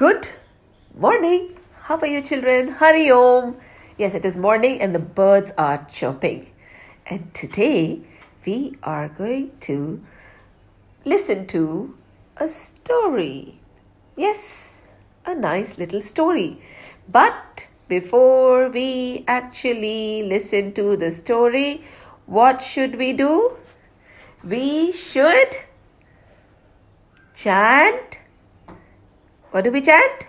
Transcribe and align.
Good 0.00 0.30
morning. 0.96 1.58
How 1.82 1.98
are 1.98 2.06
you, 2.06 2.22
children? 2.22 2.68
Hari 2.80 3.10
Om. 3.10 3.56
Yes, 3.98 4.14
it 4.14 4.24
is 4.24 4.34
morning 4.34 4.80
and 4.80 4.94
the 4.94 4.98
birds 4.98 5.52
are 5.58 5.86
chirping. 5.92 6.52
And 7.04 7.34
today 7.34 8.00
we 8.46 8.78
are 8.82 9.10
going 9.10 9.50
to 9.68 10.00
listen 11.04 11.46
to 11.48 11.98
a 12.38 12.48
story. 12.48 13.60
Yes, 14.16 14.92
a 15.26 15.34
nice 15.34 15.76
little 15.76 16.00
story. 16.00 16.62
But 17.06 17.66
before 17.86 18.70
we 18.70 19.26
actually 19.28 20.22
listen 20.22 20.72
to 20.80 20.96
the 20.96 21.10
story, 21.10 21.84
what 22.24 22.62
should 22.62 22.96
we 22.96 23.12
do? 23.12 23.58
We 24.42 24.92
should 24.92 25.58
chant. 27.34 28.19
What 29.50 29.64
do 29.64 29.72
we 29.72 29.80
chant? 29.80 30.28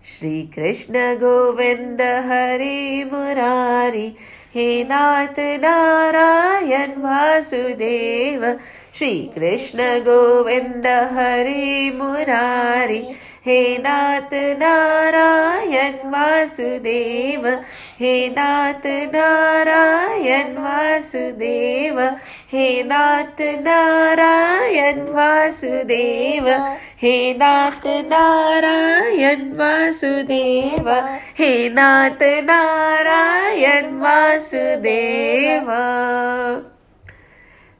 Shri 0.00 0.48
Krishna 0.52 1.16
Govinda 1.16 2.22
Hari 2.22 3.04
Murari 3.04 4.16
He 4.50 4.84
Nath 4.84 5.36
Narayan 5.36 7.02
Vasudeva 7.02 8.60
Shri 8.92 9.32
Krishna 9.34 10.00
Govinda 10.02 11.08
Hari 11.08 11.90
Murari 11.90 13.16
He 13.44 13.76
Nath 13.76 14.32
Narayan 14.32 15.98
Vasudeva 16.10 17.62
He 17.98 18.30
Nath 18.30 18.82
Narayan 18.84 20.56
Vasudeva 20.56 22.18
He 22.46 22.82
Nath 22.82 23.38
Narayan 23.38 25.08
Vasudeva 25.16 26.78
He 26.96 27.34
Nath 27.34 27.84
Narayan 27.84 29.54
Vasudeva 29.54 31.20
He 31.34 31.68
Nath 31.68 32.20
Narayan 32.20 34.00
Vasudeva 34.00 35.84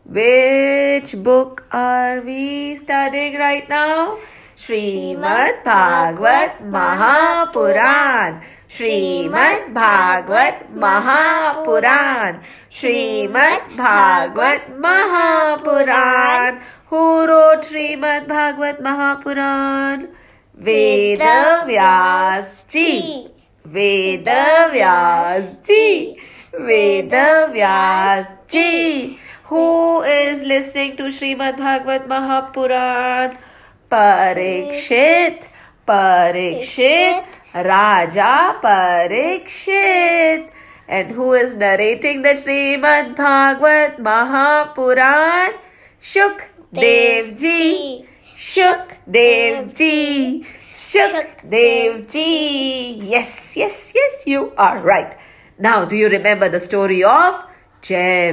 Which 0.04 1.16
book 1.22 1.64
are 1.72 2.20
we 2.20 2.76
studying 2.76 3.38
right 3.38 3.66
now? 3.66 4.18
Srimad 4.64 5.60
Bhagavad 5.60 6.64
Mahapuran. 6.64 8.40
Srimad 8.66 9.74
Bhagavad 9.74 10.72
Mahapuran. 10.72 12.40
Srimad 12.72 13.76
Bhagavad 13.76 14.62
Mahapuran. 14.80 16.62
Who 16.86 17.26
wrote 17.28 17.60
Srimad 17.68 18.26
Bhagavad 18.26 18.78
Mahapuran? 18.80 20.08
Veda 20.56 21.68
Vyasji. 21.68 23.28
Veda 23.66 24.70
Vyasji. 24.72 26.16
Veda 26.58 27.52
Vyasji. 27.52 29.18
Who 29.44 30.00
is 30.04 30.42
listening 30.42 30.96
to 30.96 31.12
Srimad 31.12 31.58
Bhagavad 31.58 32.08
Mahapuran? 32.08 33.36
Parikshit. 33.90 35.48
Parikshit. 35.86 37.24
Raja 37.54 38.58
Parikshit. 38.62 40.50
And 40.88 41.12
who 41.12 41.32
is 41.32 41.54
narrating 41.54 42.22
the 42.22 42.30
Srimad 42.30 43.16
Bhagavad 43.16 43.96
Mahapuran? 43.96 45.54
Shuk 46.00 46.50
Dev 46.72 47.36
Ji. 47.36 48.06
Shuk 48.36 48.98
Dev 49.10 49.74
Ji. 49.74 50.44
Shuk 50.76 51.48
Dev 51.48 52.08
Ji. 52.08 53.00
Yes, 53.02 53.56
yes, 53.56 53.92
yes, 53.94 54.26
you 54.26 54.52
are 54.58 54.80
right. 54.80 55.16
Now, 55.58 55.84
do 55.84 55.96
you 55.96 56.08
remember 56.08 56.48
the 56.48 56.60
story 56.60 57.04
of 57.04 57.44
Jai? 57.80 58.32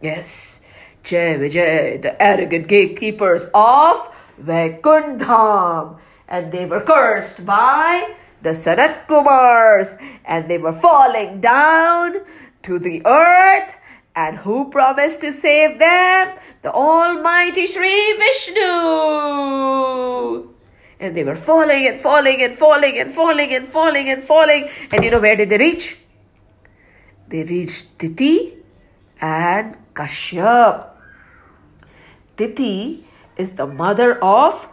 Yes, 0.00 0.62
Jai 1.02 1.36
the 1.36 2.16
arrogant 2.20 2.68
gatekeepers 2.68 3.48
of 3.52 4.08
Vaikuntham. 4.42 5.98
And 6.28 6.52
they 6.52 6.64
were 6.64 6.80
cursed 6.80 7.44
by 7.44 8.14
the 8.42 8.50
Sanat 8.50 9.06
Kumars. 9.06 9.96
And 10.24 10.48
they 10.48 10.58
were 10.58 10.72
falling 10.72 11.40
down 11.40 12.20
to 12.62 12.78
the 12.78 13.02
earth. 13.06 13.74
And 14.14 14.38
who 14.38 14.70
promised 14.70 15.20
to 15.22 15.32
save 15.32 15.78
them? 15.78 16.36
The 16.62 16.72
Almighty 16.72 17.66
Sri 17.66 18.16
Vishnu. 18.18 18.60
And 21.00 21.16
they 21.16 21.24
were 21.24 21.36
falling 21.36 21.86
and 21.86 22.00
falling 22.00 22.42
and 22.42 22.54
falling 22.56 22.98
and 22.98 23.12
falling 23.12 23.54
and 23.54 23.66
falling 23.66 24.10
and 24.10 24.22
falling. 24.22 24.68
And 24.90 25.04
you 25.04 25.10
know 25.10 25.20
where 25.20 25.36
did 25.36 25.48
they 25.48 25.58
reach? 25.58 25.96
They 27.28 27.44
reached 27.44 27.96
Diti 27.96 28.56
and 29.20 29.76
Kashyap. 29.94 30.90
Diti 32.36 33.04
is 33.36 33.52
the 33.52 33.66
mother 33.66 34.18
of 34.22 34.68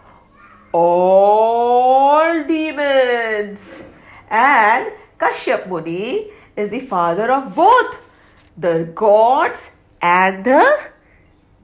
all 0.73 2.43
demons. 2.43 3.83
And 4.29 4.91
Kashyap 5.17 5.67
Muni 5.67 6.27
is 6.55 6.69
the 6.69 6.79
father 6.81 7.31
of 7.31 7.55
both 7.55 8.01
the 8.57 8.91
gods 8.93 9.71
and 10.01 10.43
the 10.43 10.89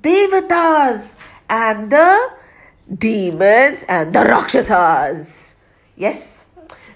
devatas 0.01 1.15
and 1.49 1.91
the 1.91 2.31
demons 2.87 3.83
and 3.87 4.13
the 4.13 4.19
rakshasas. 4.19 5.53
Yes. 5.95 6.45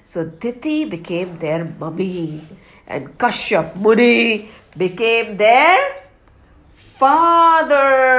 So 0.04 0.26
Diti 0.26 0.86
became 0.86 1.38
their 1.38 1.66
mummy 1.66 2.42
and 2.88 3.18
Kashyap 3.18 3.76
Muni 3.76 4.50
became 4.78 5.36
their 5.38 6.04
father. 6.98 8.18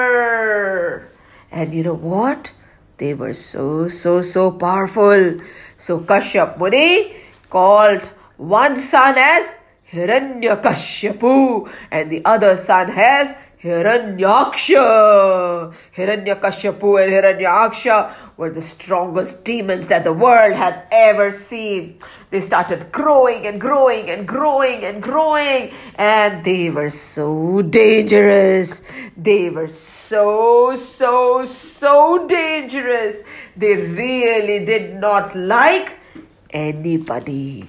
And 1.51 1.75
you 1.75 1.83
know 1.83 1.95
what? 1.95 2.53
They 2.99 3.15
were 3.15 3.35
so, 3.35 3.89
so, 3.89 4.21
so 4.21 4.51
powerful. 4.51 5.41
So 5.77 6.01
Kashyap 6.01 6.59
Muni 6.59 7.15
called 7.49 8.07
one 8.37 8.77
son 8.77 9.17
as 9.17 9.55
Hiranyakashipu 9.91 11.71
and 11.91 12.11
the 12.11 12.25
other 12.25 12.57
son 12.57 12.91
as 12.91 13.35
Hiranyaksha. 13.63 15.75
Hiranyakashipu 15.97 17.03
and 17.03 17.13
Hiranyaksha 17.13 18.13
were 18.37 18.51
the 18.51 18.63
strongest 18.63 19.45
demons 19.45 19.89
that 19.89 20.05
the 20.05 20.13
world 20.13 20.55
had 20.55 20.85
ever 20.93 21.33
seen. 21.33 21.99
They 22.31 22.41
started 22.41 22.93
growing 22.93 23.47
and 23.47 23.61
growing 23.61 24.11
and 24.11 24.29
growing 24.29 24.85
and 24.85 25.03
growing, 25.03 25.73
and 25.97 26.45
they 26.45 26.71
were 26.71 26.91
so 26.91 27.63
dangerous. 27.63 28.83
They 29.17 29.51
were 29.51 29.67
so, 29.67 30.77
so, 30.77 31.45
so 31.45 32.29
dangerous. 32.29 33.25
They 33.57 33.75
really 33.75 34.65
did 34.65 35.01
not 35.01 35.35
like 35.35 35.99
anybody. 36.51 37.67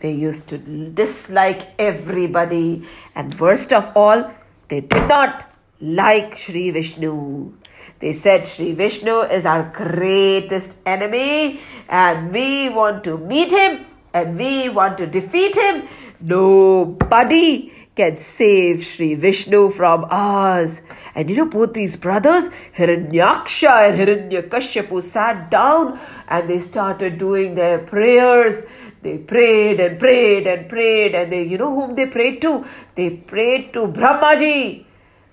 They 0.00 0.12
used 0.12 0.48
to 0.48 0.58
dislike 0.58 1.68
everybody, 1.78 2.86
and 3.14 3.38
worst 3.38 3.72
of 3.72 3.90
all, 3.94 4.30
they 4.70 4.80
did 4.80 5.08
not 5.08 5.50
like 5.80 6.38
Sri 6.38 6.70
Vishnu. 6.70 7.52
They 7.98 8.12
said 8.12 8.46
Sri 8.46 8.72
Vishnu 8.72 9.20
is 9.22 9.44
our 9.44 9.64
greatest 9.74 10.76
enemy, 10.86 11.60
and 11.88 12.32
we 12.32 12.68
want 12.68 13.04
to 13.04 13.18
meet 13.18 13.50
him 13.50 13.86
and 14.12 14.38
we 14.38 14.68
want 14.68 14.98
to 14.98 15.06
defeat 15.06 15.54
him. 15.54 15.88
Nobody 16.20 17.72
can 17.96 18.16
save 18.16 18.84
Sri 18.84 19.14
Vishnu 19.14 19.70
from 19.70 20.06
us. 20.10 20.82
And 21.14 21.30
you 21.30 21.36
know, 21.36 21.46
both 21.46 21.72
these 21.72 21.96
brothers, 21.96 22.48
Hiranyaksha 22.76 23.90
and 23.90 23.98
Hiranyakashipu, 23.98 25.02
sat 25.02 25.50
down 25.50 25.98
and 26.28 26.48
they 26.48 26.58
started 26.58 27.18
doing 27.18 27.54
their 27.54 27.78
prayers. 27.78 28.64
They 29.02 29.16
prayed 29.18 29.80
and 29.80 29.98
prayed 29.98 30.46
and 30.46 30.68
prayed, 30.68 31.14
and 31.14 31.32
they, 31.32 31.42
you 31.44 31.56
know 31.56 31.74
whom 31.74 31.94
they 31.94 32.06
prayed 32.06 32.42
to? 32.42 32.66
They 32.94 33.10
prayed 33.10 33.72
to 33.72 33.86
Brahmaji. 33.86 34.84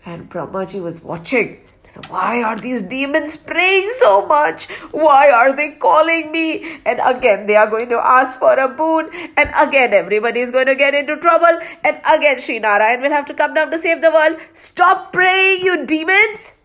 And 0.05 0.29
Brahmaji 0.29 0.81
was 0.81 1.03
watching. 1.03 1.59
So 1.89 2.01
why 2.09 2.43
are 2.43 2.57
these 2.57 2.81
demons 2.81 3.37
praying 3.37 3.89
so 3.99 4.25
much? 4.25 4.65
Why 4.91 5.29
are 5.31 5.55
they 5.55 5.71
calling 5.71 6.31
me? 6.33 6.79
And 6.85 6.99
again, 7.03 7.47
they 7.47 7.55
are 7.55 7.69
going 7.69 7.87
to 7.89 7.97
ask 7.97 8.39
for 8.39 8.53
a 8.53 8.67
boon. 8.67 9.09
And 9.37 9.51
again, 9.55 9.93
everybody 9.93 10.41
is 10.41 10.51
going 10.51 10.65
to 10.65 10.75
get 10.75 10.93
into 10.93 11.15
trouble. 11.15 11.59
And 11.85 12.01
again, 12.09 12.41
Sri 12.41 12.59
Narayan 12.59 13.01
will 13.01 13.11
have 13.11 13.25
to 13.27 13.33
come 13.33 13.53
down 13.53 13.71
to 13.71 13.77
save 13.77 14.01
the 14.01 14.11
world. 14.11 14.37
Stop 14.53 15.13
praying, 15.13 15.61
you 15.61 15.85
demons! 15.85 16.56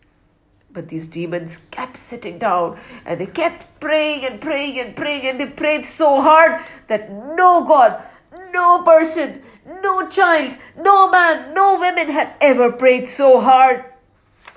But 0.72 0.88
these 0.88 1.06
demons 1.06 1.58
kept 1.70 1.98
sitting 1.98 2.38
down 2.38 2.78
and 3.04 3.20
they 3.20 3.26
kept 3.26 3.66
praying 3.78 4.24
and 4.24 4.40
praying 4.40 4.78
and 4.80 4.96
praying 4.96 5.26
and 5.26 5.38
they 5.38 5.46
prayed 5.46 5.84
so 5.84 6.20
hard 6.20 6.62
that 6.86 7.12
no 7.12 7.64
God, 7.64 8.02
no 8.52 8.82
person, 8.82 9.42
no 9.82 10.08
child, 10.08 10.56
no 10.76 11.10
man, 11.10 11.52
no 11.52 11.78
women 11.78 12.08
had 12.08 12.34
ever 12.40 12.72
prayed 12.72 13.06
so 13.06 13.40
hard. 13.40 13.84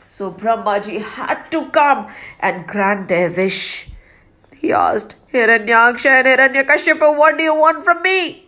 So 0.08 0.32
Brahmaji 0.32 1.02
had 1.02 1.52
to 1.52 1.70
come 1.72 2.08
and 2.40 2.66
grant 2.66 3.10
their 3.10 3.30
wish. 3.30 3.90
He 4.56 4.72
asked 4.72 5.16
Hiranyaksha 5.34 6.06
and 6.06 6.28
Hiranyakashipu, 6.28 7.18
What 7.18 7.38
do 7.38 7.44
you 7.44 7.54
want 7.54 7.84
from 7.84 8.02
me? 8.02 8.48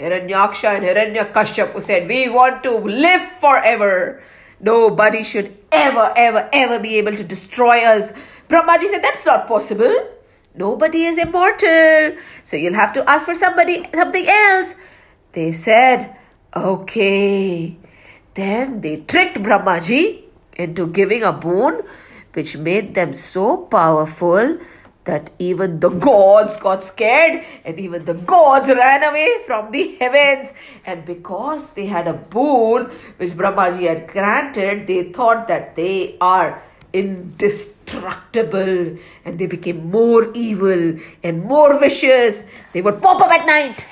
Hiranyaksha 0.00 0.76
and 0.76 0.84
Hiranyakashipu 0.84 1.80
said, 1.80 2.08
We 2.08 2.28
want 2.28 2.64
to 2.64 2.76
live 2.76 3.22
forever. 3.22 4.20
Nobody 4.60 5.22
should 5.22 5.56
ever, 5.70 6.12
ever, 6.16 6.48
ever 6.52 6.78
be 6.78 6.96
able 6.96 7.16
to 7.16 7.24
destroy 7.24 7.84
us. 7.84 8.12
Brahmaji 8.48 8.88
said, 8.88 9.02
That's 9.02 9.26
not 9.26 9.46
possible. 9.46 9.92
Nobody 10.54 11.04
is 11.04 11.18
immortal. 11.18 12.16
So 12.44 12.56
you'll 12.56 12.74
have 12.74 12.92
to 12.94 13.08
ask 13.08 13.26
for 13.26 13.34
somebody 13.34 13.84
something 13.92 14.26
else. 14.26 14.74
They 15.32 15.52
said, 15.52 16.16
Okay. 16.54 17.76
Then 18.34 18.80
they 18.80 18.98
tricked 18.98 19.38
Brahmaji 19.38 20.24
into 20.54 20.86
giving 20.88 21.22
a 21.22 21.32
boon 21.32 21.82
which 22.32 22.56
made 22.56 22.94
them 22.94 23.14
so 23.14 23.56
powerful 23.68 24.58
that 25.06 25.30
even 25.38 25.80
the 25.80 25.88
gods 25.88 26.56
got 26.56 26.84
scared 26.84 27.44
and 27.64 27.80
even 27.80 28.04
the 28.04 28.14
gods 28.14 28.68
ran 28.68 29.02
away 29.02 29.38
from 29.46 29.72
the 29.72 29.96
heavens. 29.96 30.52
And 30.84 31.04
because 31.04 31.72
they 31.72 31.86
had 31.86 32.06
a 32.06 32.12
boon 32.12 32.90
which 33.16 33.30
Brahmaji 33.30 33.88
had 33.88 34.08
granted, 34.08 34.86
they 34.86 35.12
thought 35.12 35.48
that 35.48 35.76
they 35.76 36.16
are 36.20 36.62
indestructible 36.92 38.96
and 39.24 39.38
they 39.38 39.46
became 39.46 39.90
more 39.90 40.30
evil 40.34 40.98
and 41.22 41.44
more 41.44 41.78
vicious. 41.78 42.44
They 42.72 42.82
would 42.82 43.00
pop 43.00 43.20
up 43.20 43.30
at 43.30 43.46
night, 43.46 43.86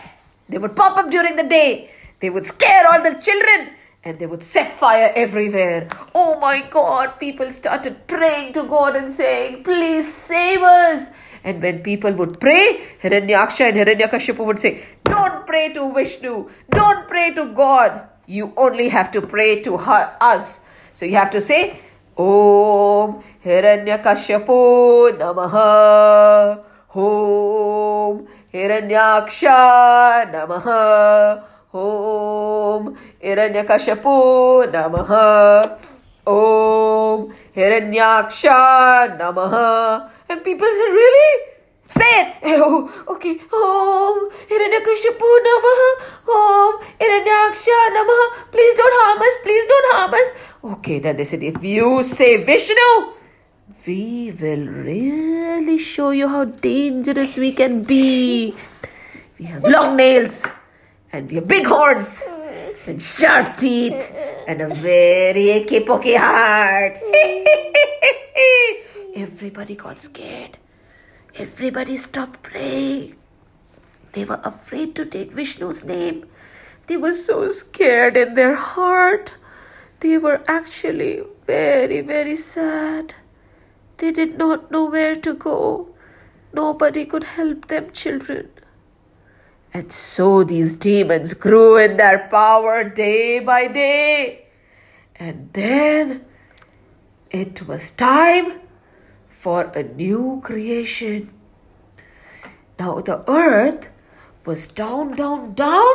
they 0.49 0.59
would 0.59 0.77
pop 0.77 0.97
up 0.97 1.11
during 1.11 1.37
the 1.37 1.45
day, 1.45 1.91
they 2.21 2.31
would 2.31 2.47
scare 2.47 2.87
all 2.89 3.03
the 3.03 3.21
children 3.21 3.71
and 4.05 4.19
they 4.19 4.27
would 4.27 4.43
set 4.43 4.73
fire 4.73 5.13
everywhere. 5.17 5.89
Oh 6.15 6.39
my 6.39 6.61
God, 6.61 7.19
people 7.19 7.51
started 7.53 8.07
praying 8.07 8.53
to 8.53 8.65
God 8.65 8.97
and 8.97 9.11
saying, 9.11 9.65
Please 9.65 10.13
save 10.13 10.61
us. 10.61 11.11
And 11.43 11.63
when 11.63 11.83
people 11.83 12.13
would 12.13 12.41
pray, 12.41 12.81
Hiranyaksha 13.03 13.69
and 13.69 13.77
Hiranyakashipu 13.77 14.45
would 14.45 14.59
say, 14.59 14.85
Don't 15.05 15.47
pray 15.47 15.73
to 15.73 15.93
Vishnu, 15.93 16.49
don't 16.71 17.09
pray 17.09 17.33
to 17.35 17.47
God. 17.47 18.09
You 18.27 18.53
only 18.57 18.89
have 18.89 19.11
to 19.13 19.21
pray 19.21 19.63
to 19.63 19.77
her, 19.77 20.17
us. 20.21 20.61
So 20.93 21.07
you 21.07 21.17
have 21.17 21.31
to 21.31 21.41
say, 21.41 21.81
Om 22.17 23.23
Hiranyakashipu 23.45 25.19
Namaha. 25.19 26.63
Om 26.95 28.27
Hiranyaksha 28.53 30.31
Namaha. 30.33 31.54
Om 31.75 32.97
Hiranyakashipu 33.21 34.71
Namaha. 34.71 35.77
Om 36.25 37.35
Hiranyaksha 37.57 39.19
Namaha. 39.19 40.09
And 40.29 40.45
people 40.45 40.69
said, 40.69 40.93
Really? 40.95 41.31
Say 41.89 42.13
it. 42.21 42.29
Oh, 42.63 42.87
okay. 43.09 43.41
Om 43.53 44.31
Hiranyakashipu 44.47 45.29
Namaha. 45.49 45.91
Om 46.31 46.81
Hiranyaksha 47.01 47.79
Namaha. 47.97 48.27
Please 48.53 48.75
don't 48.77 48.95
harm 49.03 49.19
us. 49.19 49.35
Please 49.43 49.67
don't 49.67 49.95
harm 49.97 50.15
us. 50.15 50.29
Okay, 50.79 50.99
then 51.01 51.17
they 51.17 51.25
said, 51.25 51.43
If 51.43 51.63
you 51.65 52.05
say 52.05 52.45
Vishnu, 52.45 53.13
we 53.85 54.33
will 54.41 54.67
really 54.69 55.79
show 55.79 56.11
you 56.11 56.29
how 56.29 56.45
dangerous 56.45 57.37
we 57.37 57.51
can 57.51 57.83
be. 57.83 58.55
We 59.41 59.47
have 59.47 59.65
long 59.65 59.97
nails 59.97 60.47
and 61.15 61.31
have 61.31 61.47
big 61.47 61.65
horns 61.65 62.25
and 62.89 63.01
sharp 63.01 63.57
teeth 63.57 64.13
and 64.49 64.61
a 64.61 64.75
very 64.75 65.51
achy 65.51 65.81
pokey 65.81 66.17
heart. 66.17 66.99
Everybody 69.15 69.77
got 69.77 70.01
scared. 70.01 70.59
Everybody 71.37 71.97
stopped 71.97 72.43
praying. 72.43 73.15
They 74.13 74.25
were 74.25 74.41
afraid 74.43 74.97
to 74.97 75.07
take 75.07 75.33
Vishnu's 75.33 75.85
name. 75.85 76.27
They 76.89 76.97
were 76.97 77.13
so 77.13 77.49
scared 77.49 78.17
in 78.17 78.35
their 78.35 78.57
heart. 78.57 79.37
They 80.01 80.19
were 80.19 80.43
actually 80.49 81.23
very, 81.47 82.01
very 82.01 82.37
sad. 82.37 83.15
They 83.99 84.11
did 84.11 84.37
not 84.37 84.73
know 84.73 84.87
where 84.87 85.15
to 85.15 85.35
go. 85.35 85.95
Nobody 86.53 87.07
could 87.07 87.25
help 87.25 87.69
them, 87.69 87.93
children. 87.93 88.51
And 89.75 89.93
so 89.93 90.45
these 90.45 90.77
demons 90.77 91.35
grew 91.35 91.77
in 91.77 91.97
their 91.97 92.29
power 92.31 92.85
day 92.85 93.41
by 93.41 93.67
day. 93.67 94.47
And 95.17 95.53
then 95.53 96.25
it 97.29 97.67
was 97.67 97.91
time 97.91 98.61
for 99.29 99.65
a 99.75 99.83
new 99.83 100.41
creation. 100.45 101.35
Now 102.79 103.01
the 103.01 103.29
earth 103.29 103.91
was 104.45 104.69
down, 104.69 105.17
down, 105.17 105.55
down 105.55 105.95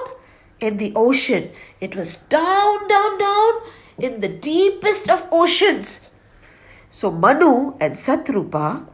in 0.59 0.75
the 0.75 0.91
ocean. 0.93 1.51
It 1.79 1.95
was 1.95 2.17
down, 2.27 2.85
down, 2.89 3.17
down 3.17 3.53
in 3.97 4.19
the 4.19 4.27
deepest 4.27 5.09
of 5.09 5.25
oceans. 5.31 6.01
So 6.89 7.11
Manu 7.11 7.77
and 7.79 7.93
Satrupa, 7.93 8.87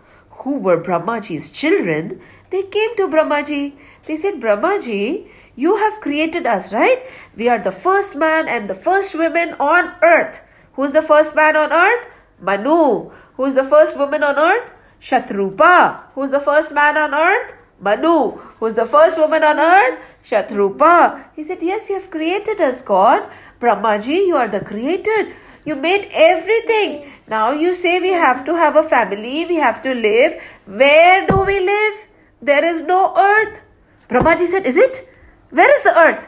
who 0.46 0.60
were 0.60 0.78
Brahmaji's 0.78 1.50
children, 1.50 2.22
they 2.52 2.62
came 2.62 2.96
to 2.98 3.08
Brahmaji. 3.08 3.74
They 4.06 4.16
said, 4.16 4.36
Brahmaji, 4.36 5.28
you 5.56 5.78
have 5.78 6.00
created 6.02 6.46
us, 6.46 6.72
right? 6.72 7.02
We 7.36 7.50
are 7.50 7.58
the 7.58 7.72
first 7.72 8.16
man 8.16 8.48
and 8.48 8.70
the 8.70 8.76
first 8.76 9.16
woman 9.16 9.56
on 9.60 9.94
earth. 10.04 10.42
Who's 10.74 10.92
the 10.92 11.02
first 11.02 11.36
man 11.36 11.56
on 11.56 11.74
earth? 11.74 12.06
Manu. 12.40 13.10
Who's 13.38 13.56
the 13.56 13.64
first 13.64 13.98
woman 13.98 14.22
on 14.24 14.38
earth? 14.38 14.70
Shatrupa. 15.02 16.04
Who's 16.14 16.30
the 16.30 16.40
first 16.40 16.72
man 16.72 16.96
on 16.96 17.16
earth? 17.16 17.54
Manu. 17.80 18.38
Who's 18.60 18.76
the 18.76 18.86
first 18.86 19.18
woman 19.18 19.44
on 19.44 19.60
earth? 19.60 20.00
Shatrupa. 20.24 21.26
He 21.36 21.44
said, 21.44 21.64
Yes, 21.64 21.90
you 21.90 21.96
have 21.96 22.12
created 22.12 22.62
us, 22.62 22.84
God. 22.84 23.28
Brahmaji, 23.60 24.28
you 24.28 24.36
are 24.36 24.48
the 24.48 24.62
creator. 24.62 25.34
You 25.66 25.76
made 25.76 26.10
everything. 26.14 27.12
Now 27.28 27.52
you 27.52 27.74
say 27.74 28.00
we 28.00 28.10
have 28.10 28.46
to 28.46 28.56
have 28.56 28.76
a 28.76 28.84
family, 28.84 29.46
we 29.46 29.56
have 29.56 29.82
to 29.82 29.94
live. 29.94 30.42
Where 30.66 31.26
do 31.26 31.38
we 31.40 31.60
live? 31.60 31.94
There 32.42 32.64
is 32.64 32.84
no 32.84 33.16
earth. 33.18 33.62
Brahmaji 34.08 34.48
said, 34.48 34.66
Is 34.66 34.78
it? 34.78 35.10
Where 35.50 35.76
is 35.76 35.84
the 35.84 35.98
earth? 35.98 36.28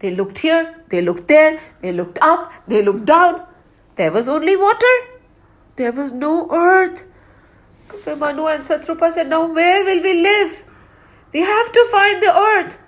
They 0.00 0.14
looked 0.14 0.38
here, 0.38 0.74
they 0.90 1.00
looked 1.00 1.28
there, 1.28 1.60
they 1.80 1.92
looked 1.92 2.18
up, 2.20 2.52
they 2.68 2.82
looked 2.82 3.06
down. 3.06 3.46
There 3.96 4.12
was 4.12 4.28
only 4.28 4.56
water. 4.56 4.94
There 5.76 5.92
was 5.92 6.12
no 6.12 6.50
earth. 6.50 7.04
Manu 8.06 8.46
and 8.46 8.64
Satrupa 8.64 9.12
said, 9.12 9.28
Now 9.28 9.46
where 9.46 9.84
will 9.84 10.02
we 10.02 10.14
live? 10.20 10.62
We 11.32 11.40
have 11.40 11.72
to 11.72 11.88
find 11.90 12.22
the 12.22 12.36
earth. 12.36 12.78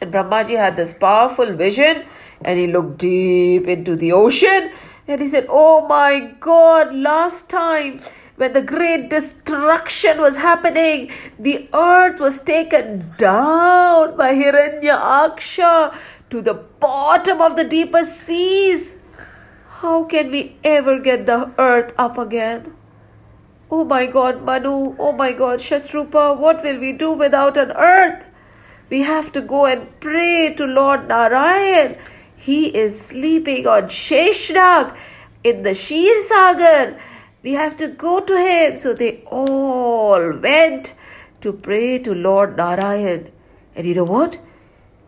And 0.00 0.12
Brahmaji 0.12 0.56
had 0.56 0.76
this 0.76 0.94
powerful 0.94 1.54
vision 1.54 2.04
and 2.44 2.58
he 2.58 2.66
looked 2.66 2.98
deep 2.98 3.68
into 3.68 3.94
the 3.94 4.12
ocean 4.12 4.72
and 5.08 5.20
he 5.20 5.28
said, 5.28 5.46
Oh 5.48 5.86
my 5.86 6.34
God, 6.40 6.94
last 6.94 7.48
time 7.48 8.00
when 8.36 8.52
the 8.52 8.62
great 8.62 9.10
destruction 9.10 10.20
was 10.20 10.38
happening, 10.38 11.10
the 11.38 11.68
earth 11.74 12.18
was 12.20 12.40
taken 12.40 13.14
down 13.18 14.16
by 14.16 14.32
Hiranyaksha 14.32 15.96
to 16.30 16.40
the 16.40 16.54
bottom 16.54 17.40
of 17.40 17.56
the 17.56 17.64
deepest 17.64 18.20
seas. 18.20 18.96
How 19.80 20.04
can 20.04 20.30
we 20.30 20.56
ever 20.64 20.98
get 20.98 21.26
the 21.26 21.52
earth 21.58 21.92
up 21.98 22.16
again? 22.16 22.74
Oh 23.70 23.84
my 23.84 24.06
god, 24.06 24.42
Manu, 24.42 24.94
oh 24.98 25.12
my 25.12 25.32
god, 25.32 25.58
Shatrupa, 25.58 26.38
what 26.38 26.62
will 26.62 26.78
we 26.78 26.92
do 26.92 27.12
without 27.12 27.56
an 27.56 27.72
earth? 27.72 28.26
We 28.90 29.02
have 29.02 29.32
to 29.32 29.40
go 29.40 29.64
and 29.66 29.88
pray 30.00 30.54
to 30.54 30.64
Lord 30.64 31.08
Narayan. 31.08 31.96
He 32.44 32.60
is 32.76 33.00
sleeping 33.00 33.66
on 33.68 33.82
Sheshnag 33.96 34.96
in 35.44 35.62
the 35.62 35.74
Shir 35.74 36.14
Sagar. 36.28 36.98
We 37.42 37.52
have 37.52 37.76
to 37.76 37.86
go 37.86 38.18
to 38.18 38.36
him. 38.36 38.76
So 38.78 38.94
they 38.94 39.22
all 39.26 40.32
went 40.46 40.92
to 41.40 41.52
pray 41.52 41.98
to 42.00 42.14
Lord 42.14 42.56
Narayan. 42.56 43.30
And 43.76 43.86
you 43.86 43.94
know 43.94 44.04
what? 44.04 44.38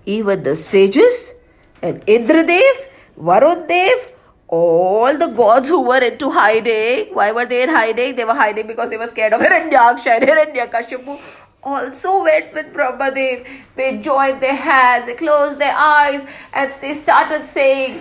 Even 0.07 0.45
the 0.45 0.55
sages 0.55 1.35
and 1.83 2.07
Indradev, 2.07 2.87
Varun 3.19 3.67
Dev, 3.67 4.09
all 4.47 5.19
the 5.19 5.27
gods 5.27 5.69
who 5.69 5.81
were 5.81 5.99
into 5.99 6.31
hiding, 6.31 7.15
why 7.15 7.33
were 7.33 7.47
they 7.47 7.65
in 7.65 7.69
hiding? 7.69 8.15
They 8.15 8.25
were 8.25 8.35
hiding 8.35 8.69
because 8.69 8.91
they 8.91 8.97
were 8.97 9.09
scared 9.09 9.33
of 9.33 9.41
Hiranyaksha 9.41 10.21
and 10.21 10.25
Hiranyakashipu 10.25 11.19
also 11.65 12.23
went 12.23 12.53
with 12.55 12.73
Brahmadev. 12.73 13.47
They 13.77 13.99
joined 13.99 14.41
their 14.41 14.55
hands, 14.55 15.07
they 15.07 15.15
closed 15.15 15.59
their 15.59 15.77
eyes, 15.77 16.25
and 16.53 16.73
they 16.81 16.95
started 16.95 17.47
saying, 17.47 18.01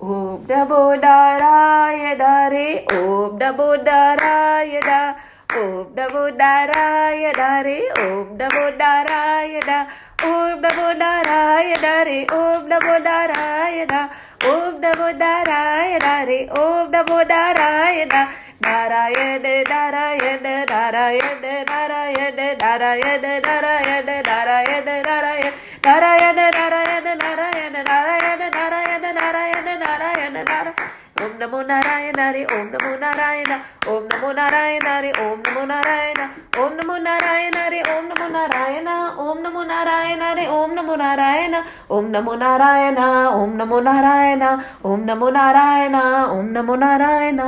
Om 0.00 0.46
Namo 0.46 1.00
Narayana 1.00 2.48
Re, 2.50 2.84
Om 2.86 3.38
Namo 3.38 3.82
Narayana, 3.82 5.16
Om 5.56 5.94
Namo 5.94 6.36
Narayana 6.36 7.62
Re 7.62 7.78
Om 7.96 8.36
Namo 8.36 8.76
Narayana 8.76 9.86
Om 10.20 10.60
Namo 10.60 10.86
Narayana 10.98 12.04
Re 12.04 12.26
Om 12.26 12.68
Namo 12.68 12.94
Narayana 12.98 14.10
Om 14.42 14.80
Namo 14.82 15.08
Narayana 15.16 16.26
Re 16.26 16.48
Om 16.48 16.90
Namo 16.90 17.22
Narayana 17.22 18.22
Narayana 18.64 19.62
Narayana 19.70 20.66
Narayana 20.66 21.62
Narayana 21.70 22.56
Narayana 22.58 22.58
Narayana 22.58 23.32
Narayana 23.46 24.22
Narayana 24.26 24.94
Narayana 25.06 25.52
Narayana 25.84 26.34
Narayana 26.50 27.14
Narayana 27.14 27.82
Narayana 27.84 28.50
Narayana 28.50 29.12
Narayana 29.14 30.42
Narayana 30.42 31.03
Om 31.22 31.32
नमो 31.40 31.60
नारायण 31.66 32.18
हरे 32.20 32.42
ओम 32.52 32.66
नमो 32.70 32.94
नारायण 33.00 33.50
ओम 33.90 34.06
नमो 34.12 34.30
नारायण 34.38 34.86
हरे 34.86 35.10
ओम 35.24 35.42
नमो 35.46 35.64
नारायण 35.70 36.18
ओम 36.62 36.72
नमो 36.78 36.96
नारायण 37.04 37.56
हरे 37.56 37.82
ओम 37.90 38.06
नमो 38.06 38.26
नारायण 38.36 38.88
ओम 39.24 39.38
नमो 39.44 39.62
नारायण 39.68 40.22
हरे 40.22 40.46
ओम 40.54 40.72
नमो 40.78 40.96
नारायण 41.02 41.54
ओम 41.96 42.06
नमो 42.14 42.34
नारायण 42.42 42.98
ओम 43.38 43.54
नमो 43.60 43.80
नारायण 43.88 44.42
ओम 44.90 45.04
नमो 45.10 45.30
नारायण 45.38 45.94
ओम 46.36 46.48
नमो 46.58 46.76
Narayan 46.84 47.40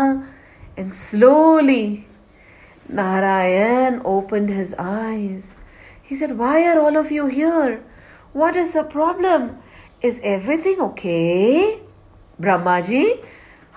and 0.78 0.92
slowly 0.94 2.06
Narayan 2.88 4.00
opened 4.04 4.50
his 4.50 4.74
eyes. 4.78 5.54
He 6.02 6.14
said, 6.14 6.38
Why 6.38 6.66
are 6.66 6.78
all 6.78 6.96
of 6.96 7.10
you 7.10 7.26
here? 7.26 7.82
What 8.32 8.56
is 8.56 8.72
the 8.72 8.84
problem? 8.84 9.58
Is 10.02 10.20
everything 10.22 10.80
okay? 10.80 11.80
Brahmaji 12.40 13.04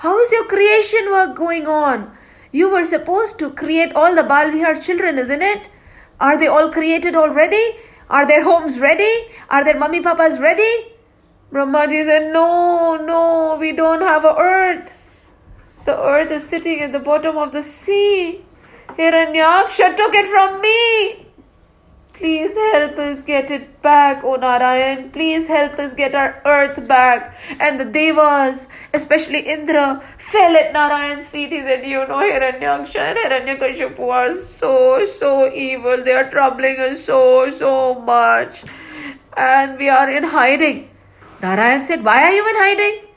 how 0.03 0.18
is 0.22 0.32
your 0.32 0.46
creation 0.46 1.12
work 1.12 1.36
going 1.36 1.68
on? 1.68 2.12
You 2.53 2.70
were 2.70 2.86
supposed 2.86 3.38
to 3.39 3.50
create 3.51 3.94
all 3.94 4.15
the 4.15 4.22
Balvihar 4.22 4.82
children, 4.82 5.18
isn't 5.18 5.41
it? 5.41 5.68
Are 6.22 6.38
they 6.38 6.48
all 6.48 6.72
created 6.72 7.18
already? 7.18 7.75
Are 8.10 8.25
their 8.25 8.46
homes 8.46 8.79
ready? 8.79 9.12
Are 9.50 9.65
their 9.65 9.77
mummy 9.77 10.01
papas 10.01 10.39
ready? 10.39 10.72
Brahmaji 11.51 12.06
said, 12.06 12.32
No, 12.32 12.96
no, 12.96 13.58
we 13.60 13.74
don't 13.74 14.01
have 14.01 14.24
a 14.24 14.36
earth. 14.38 14.89
The 15.84 16.00
earth 16.00 16.32
is 16.32 16.48
sitting 16.48 16.79
at 16.79 16.94
the 16.94 17.00
bottom 17.00 17.38
of 17.38 17.51
the 17.51 17.62
sea. 17.62 18.46
Hiranyaksha 18.88 19.98
took 19.98 20.15
it 20.15 20.27
from 20.27 20.62
me. 20.62 21.29
Please 22.20 22.54
help 22.74 22.98
us 22.98 23.22
get 23.24 23.50
it 23.50 23.82
back, 23.82 24.26
O 24.26 24.36
Narayan. 24.36 25.10
Please 25.10 25.48
help 25.48 25.80
us 25.80 25.94
get 25.94 26.14
our 26.14 26.42
earth 26.46 26.86
back. 26.86 27.34
And 27.62 27.80
the 27.80 27.86
Devas, 27.86 28.68
especially 28.94 29.40
Indra, 29.54 30.04
fell 30.18 30.58
at 30.58 30.74
Narayan's 30.74 31.30
feet. 31.30 31.54
He 31.54 31.62
said, 31.62 31.86
You 31.86 32.06
know, 32.10 32.18
Hiranyaksha 32.18 32.98
and 32.98 33.20
Hiranyakashipu 33.20 34.12
are 34.18 34.36
so, 34.36 35.06
so 35.06 35.50
evil. 35.54 36.04
They 36.04 36.12
are 36.12 36.30
troubling 36.30 36.82
us 36.82 37.06
so, 37.06 37.48
so 37.48 37.96
much. 38.02 38.66
And 39.38 39.78
we 39.78 39.88
are 39.88 40.10
in 40.10 40.26
hiding. 40.26 40.90
Narayan 41.42 41.82
said, 41.84 42.04
Why 42.04 42.24
are 42.24 42.34
you 42.34 42.46
in 42.50 42.56
hiding? 42.58 43.08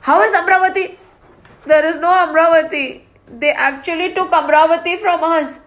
How 0.00 0.20
is 0.20 0.34
Amravati? 0.34 0.98
There 1.64 1.86
is 1.86 1.96
no 1.96 2.10
Amravati. 2.10 3.00
They 3.28 3.52
actually 3.52 4.12
took 4.12 4.30
Amravati 4.30 4.98
from 5.00 5.24
us. 5.24 5.60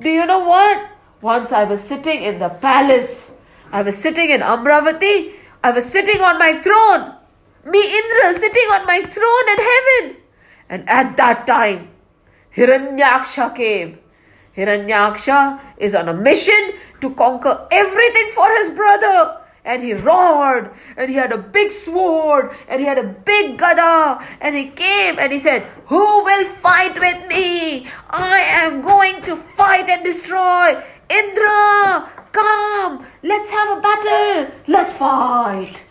Do 0.00 0.10
you 0.10 0.26
know 0.26 0.40
what? 0.40 0.91
Once 1.22 1.52
I 1.52 1.62
was 1.64 1.80
sitting 1.80 2.22
in 2.24 2.40
the 2.40 2.48
palace. 2.48 3.38
I 3.70 3.82
was 3.82 3.96
sitting 3.96 4.30
in 4.30 4.40
Amravati. 4.40 5.32
I 5.62 5.70
was 5.70 5.86
sitting 5.86 6.20
on 6.20 6.36
my 6.38 6.60
throne. 6.60 7.14
Me, 7.64 7.80
Indra, 7.80 8.34
sitting 8.34 8.68
on 8.72 8.84
my 8.86 9.00
throne 9.02 9.48
in 9.54 9.58
heaven. 9.70 10.16
And 10.68 10.88
at 10.88 11.16
that 11.16 11.46
time, 11.46 11.90
Hiranyaksha 12.56 13.54
came. 13.54 13.98
Hiranyaksha 14.56 15.60
is 15.78 15.94
on 15.94 16.08
a 16.08 16.14
mission 16.14 16.72
to 17.00 17.14
conquer 17.14 17.68
everything 17.70 18.30
for 18.34 18.48
his 18.56 18.70
brother 18.70 19.38
and 19.64 19.82
he 19.82 19.94
roared 19.94 20.72
and 20.96 21.08
he 21.08 21.16
had 21.16 21.30
a 21.32 21.38
big 21.38 21.70
sword 21.70 22.52
and 22.68 22.80
he 22.80 22.86
had 22.86 22.98
a 22.98 23.04
big 23.04 23.58
gada 23.58 24.22
and 24.40 24.56
he 24.56 24.66
came 24.68 25.18
and 25.18 25.32
he 25.32 25.38
said 25.38 25.62
who 25.86 26.24
will 26.24 26.44
fight 26.44 26.98
with 26.98 27.28
me 27.28 27.86
i 28.10 28.40
am 28.40 28.82
going 28.82 29.22
to 29.22 29.36
fight 29.36 29.88
and 29.88 30.02
destroy 30.02 30.82
indra 31.20 32.10
come. 32.32 33.06
Let's 33.22 33.50
have 33.50 33.78
a 33.78 33.80
battle. 33.80 34.54
Let's 34.66 34.92
fight. 34.92 35.84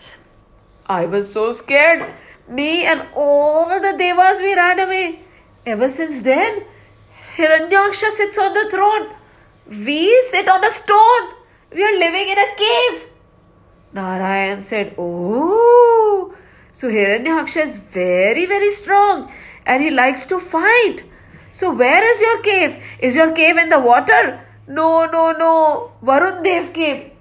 I 0.86 1.06
was 1.06 1.32
so 1.32 1.52
scared. 1.52 2.14
Me 2.48 2.86
and 2.86 3.08
all 3.16 3.80
the 3.80 3.94
devas 3.98 4.40
we 4.40 4.56
ran 4.56 4.80
away. 4.80 5.24
Ever 5.66 5.88
since 5.88 6.22
then 6.24 6.64
hiranyaksha 7.36 8.12
sits 8.12 8.38
on 8.38 8.54
the 8.54 8.70
throne. 8.70 9.08
We 9.68 10.22
sit 10.30 10.50
on 10.50 10.66
a 10.66 10.72
stone. 10.72 11.30
We 11.74 11.84
are 11.84 11.98
living 11.98 12.28
in 12.28 12.38
a 12.38 12.56
cave. 12.56 13.08
Narayan 13.94 14.62
said, 14.62 14.96
Oh, 14.98 16.36
so 16.72 16.90
Hiranyaksha 16.90 17.64
is 17.64 17.78
very, 17.78 18.46
very 18.46 18.72
strong 18.72 19.32
and 19.66 19.84
he 19.84 19.92
likes 19.92 20.26
to 20.26 20.40
fight. 20.40 21.04
So, 21.52 21.74
where 21.74 22.04
is 22.12 22.22
your 22.22 22.42
cave? 22.42 22.84
Is 23.00 23.16
your 23.16 23.32
cave 23.34 23.58
in 23.58 23.70
the 23.70 23.80
water? 23.80 24.46
No, 24.72 25.06
no, 25.06 25.32
no. 25.34 25.92
Varun 26.02 26.44
Dev 26.44 26.72
came. 26.72 27.12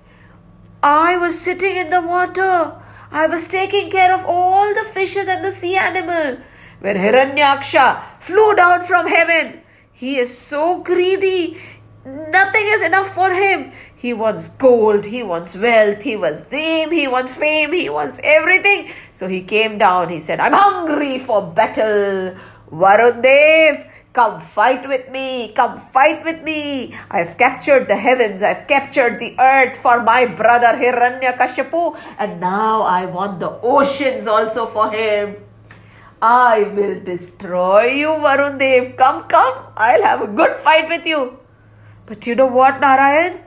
I 0.83 1.16
was 1.16 1.38
sitting 1.38 1.75
in 1.76 1.90
the 1.90 2.00
water. 2.00 2.76
I 3.11 3.26
was 3.26 3.49
taking 3.49 3.90
care 3.90 4.14
of 4.14 4.25
all 4.25 4.73
the 4.73 4.85
fishes 4.85 5.26
and 5.26 5.45
the 5.45 5.50
sea 5.50 5.75
animal. 5.76 6.38
When 6.78 6.97
Hiranyaksha 6.97 8.21
flew 8.21 8.54
down 8.54 8.85
from 8.85 9.09
heaven, 9.09 9.62
he 9.92 10.16
is 10.16 10.37
so 10.37 10.80
greedy. 10.83 11.59
Nothing 12.04 12.66
is 12.66 12.83
enough 12.83 13.12
for 13.12 13.33
him. 13.33 13.73
He 13.97 14.12
wants 14.14 14.49
gold, 14.49 15.04
he 15.04 15.23
wants 15.23 15.57
wealth, 15.57 16.02
he 16.02 16.16
wants 16.16 16.42
fame, 16.42 16.92
he 16.92 17.09
wants 17.09 17.35
fame, 17.35 17.73
he 17.73 17.90
wants 17.90 18.21
everything. 18.23 18.92
So 19.12 19.26
he 19.26 19.42
came 19.42 19.76
down, 19.76 20.09
he 20.09 20.21
said, 20.21 20.38
I'm 20.38 20.52
hungry 20.52 21.19
for 21.19 21.42
battle. 21.42 22.37
Varun 22.71 23.23
Dev, 23.23 23.90
come 24.12 24.40
fight 24.40 24.88
with 24.88 25.09
me, 25.11 25.52
come 25.52 25.79
fight 25.79 26.25
with 26.25 26.43
me. 26.43 26.95
I've 27.11 27.37
captured 27.38 27.88
the 27.88 27.97
heavens, 27.97 28.43
I've 28.43 28.67
captured 28.67 29.19
the 29.19 29.38
earth 29.38 29.76
for 29.76 30.02
my 30.02 30.26
brother 30.26 30.73
Hiranyakashipu, 30.79 31.99
and 32.19 32.40
now 32.40 32.83
I 32.83 33.07
want 33.07 33.40
the 33.40 33.50
oceans 33.62 34.26
also 34.26 34.67
for 34.67 34.90
him. 34.90 35.37
I 36.23 36.62
will 36.75 37.00
destroy 37.00 37.93
you, 37.93 38.09
Varun 38.09 38.59
Dev. 38.59 38.97
Come, 38.97 39.25
come, 39.25 39.55
I'll 39.76 40.02
have 40.02 40.21
a 40.21 40.26
good 40.26 40.57
fight 40.57 40.88
with 40.88 41.07
you. 41.07 41.40
But 42.05 42.26
you 42.26 42.35
know 42.35 42.47
what, 42.47 42.81
Narayan? 42.81 43.40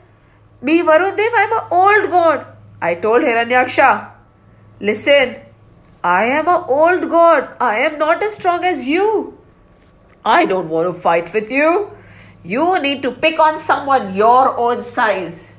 Me, 0.61 0.81
Varun 0.81 1.15
Dev, 1.15 1.31
I'm 1.35 1.53
an 1.53 1.63
old 1.69 2.09
god. 2.09 2.47
I 2.81 2.95
told 2.95 3.21
Hiranyaksha, 3.21 4.11
listen, 4.79 5.35
I 6.03 6.25
am 6.25 6.47
an 6.47 6.63
old 6.67 7.09
god. 7.09 7.55
I 7.59 7.79
am 7.79 7.99
not 7.99 8.23
as 8.23 8.33
strong 8.33 8.63
as 8.63 8.87
you. 8.87 9.32
I 10.25 10.45
don't 10.45 10.69
want 10.69 10.87
to 10.87 10.93
fight 10.93 11.33
with 11.33 11.51
you. 11.51 11.91
You 12.43 12.81
need 12.81 13.01
to 13.03 13.11
pick 13.11 13.39
on 13.39 13.57
someone 13.57 14.15
your 14.15 14.57
own 14.57 14.83
size. 14.83 15.53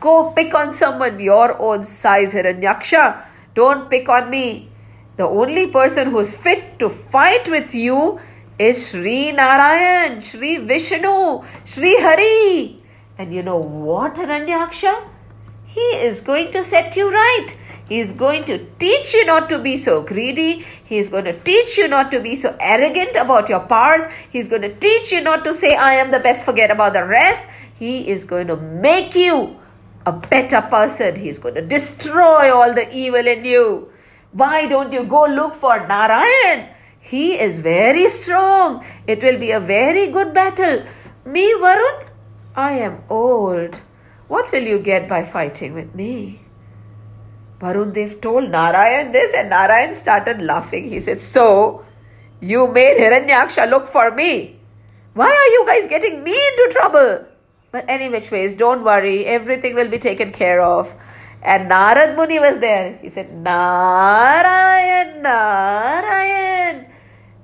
Go 0.00 0.32
pick 0.32 0.54
on 0.54 0.72
someone 0.72 1.18
your 1.18 1.60
own 1.60 1.82
size, 1.82 2.32
Hiranyaksha. 2.32 3.24
Don't 3.54 3.90
pick 3.90 4.08
on 4.08 4.30
me. 4.30 4.70
The 5.16 5.26
only 5.26 5.66
person 5.66 6.10
who's 6.10 6.34
fit 6.34 6.78
to 6.78 6.88
fight 6.88 7.48
with 7.48 7.74
you 7.74 8.20
is 8.58 8.88
Sri 8.88 9.32
Narayan, 9.32 10.20
Sri 10.20 10.58
Vishnu, 10.58 11.42
Sri 11.64 11.96
Hari. 12.00 12.80
And 13.18 13.34
you 13.34 13.42
know 13.42 13.58
what, 13.58 14.14
Hiranyaksha? 14.14 15.08
He 15.64 15.80
is 15.80 16.20
going 16.20 16.52
to 16.52 16.62
set 16.62 16.96
you 16.96 17.10
right. 17.12 17.48
He 17.88 18.00
is 18.00 18.12
going 18.12 18.44
to 18.44 18.58
teach 18.78 19.14
you 19.14 19.24
not 19.24 19.48
to 19.48 19.58
be 19.58 19.76
so 19.76 20.02
greedy. 20.02 20.64
He 20.84 20.98
is 20.98 21.08
going 21.08 21.24
to 21.24 21.38
teach 21.40 21.78
you 21.78 21.88
not 21.88 22.10
to 22.10 22.20
be 22.20 22.36
so 22.36 22.54
arrogant 22.60 23.16
about 23.16 23.48
your 23.48 23.60
powers. 23.60 24.04
He 24.30 24.38
is 24.38 24.48
going 24.48 24.62
to 24.62 24.74
teach 24.74 25.10
you 25.10 25.22
not 25.22 25.42
to 25.44 25.54
say, 25.54 25.74
I 25.74 25.94
am 25.94 26.10
the 26.10 26.18
best, 26.18 26.44
forget 26.44 26.70
about 26.70 26.92
the 26.92 27.04
rest. 27.04 27.48
He 27.74 28.08
is 28.08 28.24
going 28.26 28.48
to 28.48 28.56
make 28.56 29.14
you 29.14 29.56
a 30.04 30.12
better 30.12 30.60
person. 30.60 31.16
He 31.16 31.28
is 31.28 31.38
going 31.38 31.54
to 31.54 31.62
destroy 31.62 32.54
all 32.54 32.74
the 32.74 32.94
evil 32.94 33.26
in 33.26 33.44
you. 33.44 33.90
Why 34.32 34.66
don't 34.66 34.92
you 34.92 35.04
go 35.04 35.24
look 35.24 35.54
for 35.54 35.78
Narayan? 35.86 36.68
He 37.00 37.38
is 37.38 37.60
very 37.60 38.08
strong. 38.08 38.84
It 39.06 39.22
will 39.22 39.38
be 39.38 39.50
a 39.52 39.60
very 39.60 40.10
good 40.10 40.34
battle. 40.34 40.82
Me, 41.24 41.54
Varun, 41.54 42.08
I 42.54 42.72
am 42.72 43.02
old. 43.08 43.80
What 44.26 44.52
will 44.52 44.62
you 44.62 44.78
get 44.78 45.08
by 45.08 45.22
fighting 45.24 45.72
with 45.72 45.94
me? 45.94 46.40
Varun 47.60 47.92
Dev 47.92 48.20
told 48.20 48.50
Narayan 48.50 49.12
this, 49.12 49.34
and 49.34 49.50
Narayan 49.50 49.94
started 49.94 50.40
laughing. 50.40 50.88
He 50.88 51.00
said, 51.00 51.20
So, 51.20 51.84
you 52.40 52.68
made 52.68 52.98
Hiranyaksha 52.98 53.68
look 53.68 53.88
for 53.88 54.10
me. 54.10 54.60
Why 55.14 55.26
are 55.26 55.50
you 55.52 55.64
guys 55.66 55.88
getting 55.88 56.22
me 56.22 56.34
into 56.34 56.68
trouble? 56.72 57.26
But 57.72 57.84
any 57.88 58.08
which 58.08 58.30
ways, 58.30 58.54
don't 58.54 58.84
worry, 58.84 59.26
everything 59.26 59.74
will 59.74 59.88
be 59.88 59.98
taken 59.98 60.32
care 60.32 60.62
of. 60.62 60.94
And 61.42 61.70
Narad 61.70 62.16
Muni 62.16 62.38
was 62.38 62.58
there. 62.58 62.98
He 63.02 63.08
said, 63.10 63.32
Narayan, 63.32 65.22
Narayan. 65.22 66.86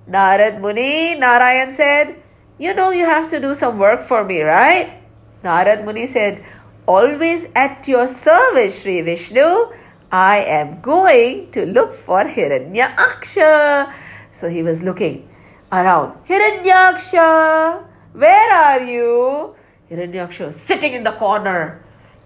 Narad 0.08 0.60
Muni, 0.60 1.14
Narayan 1.16 1.72
said, 1.72 2.22
you 2.58 2.72
know 2.72 2.90
you 2.90 3.04
have 3.04 3.28
to 3.30 3.40
do 3.40 3.54
some 3.54 3.78
work 3.78 4.00
for 4.00 4.24
me, 4.24 4.42
right? 4.42 5.02
Narad 5.42 5.84
Muni 5.84 6.06
said, 6.06 6.44
Always 6.86 7.46
at 7.56 7.88
your 7.88 8.06
service, 8.06 8.82
Sri 8.82 9.00
Vishnu. 9.00 9.72
I 10.14 10.44
am 10.46 10.80
going 10.80 11.50
to 11.50 11.66
look 11.66 11.92
for 11.92 12.22
Hiranyaksha. 12.22 13.92
So 14.30 14.48
he 14.48 14.62
was 14.62 14.80
looking 14.80 15.28
around. 15.72 16.12
Hiranyaksha, 16.28 17.82
where 18.12 18.52
are 18.52 18.80
you? 18.80 19.56
Hiranyaksha 19.90 20.46
was 20.46 20.60
sitting 20.60 20.92
in 20.92 21.02
the 21.02 21.10
corner, 21.10 21.82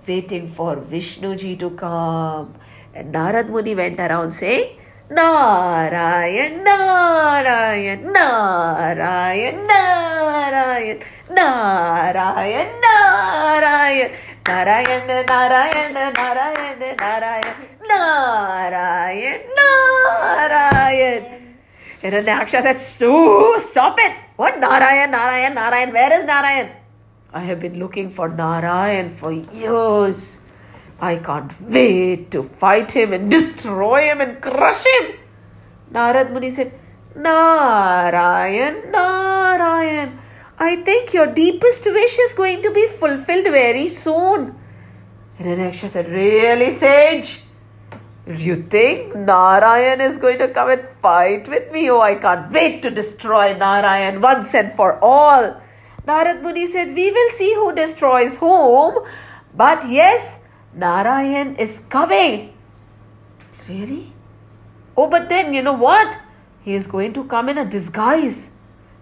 waiting 0.07 0.51
for 0.51 0.77
Vishnuji 0.77 1.59
to 1.61 1.71
come. 1.71 2.55
And 2.93 3.15
Narad 3.15 3.49
Muni 3.49 3.75
went 3.75 3.99
around 3.99 4.33
saying, 4.33 4.77
Narayan, 5.11 6.63
Narayan, 6.65 8.13
Narayan, 8.13 9.67
Narayan, 9.67 11.01
Narayan, 11.31 12.69
Narayan, 12.85 14.13
Narayan, 14.45 15.07
Narayan, 15.07 15.95
Narayan, 15.95 16.97
Narayan, 17.01 17.78
Narayan, 17.89 19.41
Narayan. 19.57 21.23
And 22.03 22.13
then 22.15 22.27
Aksha 22.27 22.63
said, 22.63 22.77
Stop 22.77 23.99
it! 23.99 24.17
What 24.37 24.61
Narayan, 24.61 25.11
Narayan, 25.11 25.55
Narayan? 25.55 25.93
Where 25.93 26.13
is 26.21 26.25
Narayan? 26.25 26.71
I 27.33 27.41
have 27.41 27.61
been 27.61 27.79
looking 27.79 28.11
for 28.11 28.29
Narayan 28.29 29.15
for 29.17 29.33
years. 29.33 30.41
I 31.01 31.17
can't 31.17 31.53
wait 31.61 32.31
to 32.31 32.43
fight 32.43 32.93
him 32.93 33.13
and 33.13 33.31
destroy 33.31 34.05
him 34.11 34.21
and 34.21 34.41
crush 34.41 34.85
him. 34.85 35.13
Narad 35.93 36.33
Muni 36.33 36.51
said, 36.51 36.73
Narayan, 37.15 38.91
Narayan, 38.91 40.19
I 40.59 40.77
think 40.77 41.15
your 41.15 41.27
deepest 41.27 41.85
wish 41.87 42.19
is 42.19 42.35
going 42.35 42.63
to 42.63 42.71
be 42.71 42.87
fulfilled 42.87 43.45
very 43.45 43.89
soon. 43.89 44.55
Hiranyaksha 45.39 45.91
said, 45.91 46.11
Really, 46.11 46.71
sage? 46.71 47.43
You 48.29 48.57
think 48.57 49.15
Narayan 49.15 50.03
is 50.03 50.19
going 50.19 50.39
to 50.39 50.49
come 50.49 50.69
and 50.69 50.87
fight 51.01 51.49
with 51.49 51.73
me? 51.73 51.89
Oh, 51.89 52.01
I 52.01 52.15
can't 52.17 52.53
wait 52.53 52.83
to 52.83 52.91
destroy 52.91 53.57
Narayan 53.57 54.21
once 54.21 54.55
and 54.55 54.75
for 54.75 54.99
all. 55.03 55.59
Narad 56.07 56.43
Muni 56.43 56.67
said, 56.67 56.95
We 56.95 57.11
will 57.11 57.31
see 57.31 57.55
who 57.55 57.75
destroys 57.75 58.37
whom. 58.37 58.99
But 59.55 59.89
yes, 59.89 60.39
Narayan 60.75 61.57
is 61.57 61.81
coming. 61.89 62.53
Really? 63.67 64.13
Oh, 64.95 65.09
but 65.09 65.31
then 65.31 65.55
you 65.55 65.63
know 65.63 65.73
what? 65.73 66.19
He 66.63 66.75
is 66.75 66.87
going 66.87 67.15
to 67.15 67.25
come 67.25 67.49
in 67.49 67.57
a 67.57 67.65
disguise. 67.65 68.51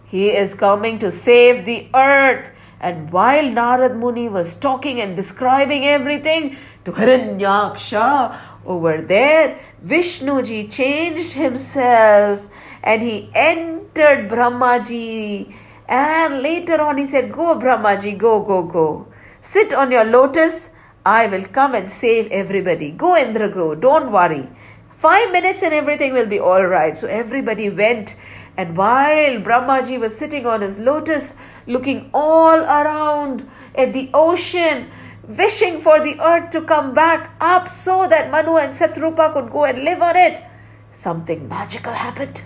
He 0.04 0.28
is 0.28 0.54
coming 0.54 1.00
to 1.00 1.11
save 1.11 1.66
the 1.66 1.88
earth. 1.95 2.52
And 2.80 3.11
while 3.11 3.45
Narad 3.45 3.97
Muni 3.97 4.28
was 4.28 4.54
talking 4.54 5.00
and 5.00 5.16
describing 5.16 5.87
everything 5.87 6.56
to 6.85 6.92
Hiranyaksha 6.92 8.38
over 8.66 9.00
there, 9.00 9.59
Vishnuji 9.85 10.71
changed 10.71 11.33
himself 11.33 12.47
and 12.83 13.02
he 13.02 13.30
entered 13.35 14.28
Brahmaji. 14.28 15.54
And 15.88 16.42
later 16.42 16.80
on, 16.80 16.99
he 16.99 17.06
said, 17.06 17.33
Go, 17.33 17.59
Brahmaji, 17.59 18.18
go, 18.18 18.42
go, 18.42 18.62
go. 18.62 19.06
Sit 19.40 19.73
on 19.73 19.90
your 19.90 20.04
lotus 20.04 20.71
I 21.06 21.28
will 21.28 21.45
come 21.47 21.76
and 21.76 21.88
save 21.88 22.33
everybody. 22.33 22.90
Go, 22.90 23.12
Indragro, 23.14 23.80
don't 23.80 24.11
worry. 24.11 24.49
Five 24.90 25.30
minutes 25.30 25.62
and 25.62 25.73
everything 25.73 26.12
will 26.12 26.26
be 26.26 26.40
all 26.40 26.66
right. 26.66 26.97
So 26.97 27.06
everybody 27.06 27.71
went. 27.71 28.16
And 28.56 28.76
while 28.76 29.38
Brahmaji 29.38 30.00
was 30.00 30.16
sitting 30.16 30.46
on 30.46 30.62
his 30.62 30.78
lotus, 30.78 31.34
looking 31.66 32.10
all 32.14 32.60
around 32.60 33.48
at 33.75 33.92
the 33.92 34.08
ocean, 34.14 34.90
wishing 35.28 35.80
for 35.80 36.00
the 36.00 36.18
earth 36.20 36.50
to 36.50 36.62
come 36.62 36.94
back 36.94 37.34
up 37.40 37.68
so 37.68 38.06
that 38.08 38.30
Manu 38.30 38.56
and 38.56 38.72
Satrupa 38.72 39.32
could 39.32 39.50
go 39.50 39.64
and 39.64 39.84
live 39.84 40.00
on 40.00 40.16
it, 40.16 40.42
something 40.90 41.48
magical 41.48 41.92
happened. 41.92 42.42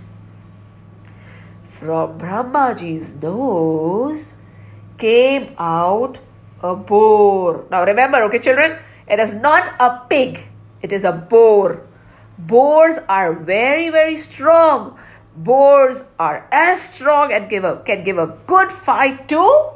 From 1.63 2.19
Brahmaji's 2.19 3.15
nose 3.15 4.35
came 4.99 5.55
out 5.59 6.19
a 6.63 6.75
boar. 6.75 7.65
Now 7.71 7.85
remember, 7.85 8.23
okay, 8.25 8.39
children, 8.39 8.79
it 9.07 9.19
is 9.19 9.33
not 9.33 9.69
a 9.79 10.03
pig, 10.09 10.49
it 10.83 10.93
is 10.93 11.05
a 11.05 11.13
boar. 11.13 11.87
Boars 12.39 12.97
are 13.09 13.33
very, 13.33 13.91
very 13.91 14.17
strong. 14.17 14.99
Boars 15.37 16.05
are 16.19 16.47
as 16.53 16.83
strong 16.83 17.33
and 17.33 17.49
give 17.49 17.65
a, 17.65 17.77
can 17.87 18.05
give 18.05 18.19
a 18.19 18.37
good 18.47 18.73
fight 18.73 19.29
to 19.29 19.71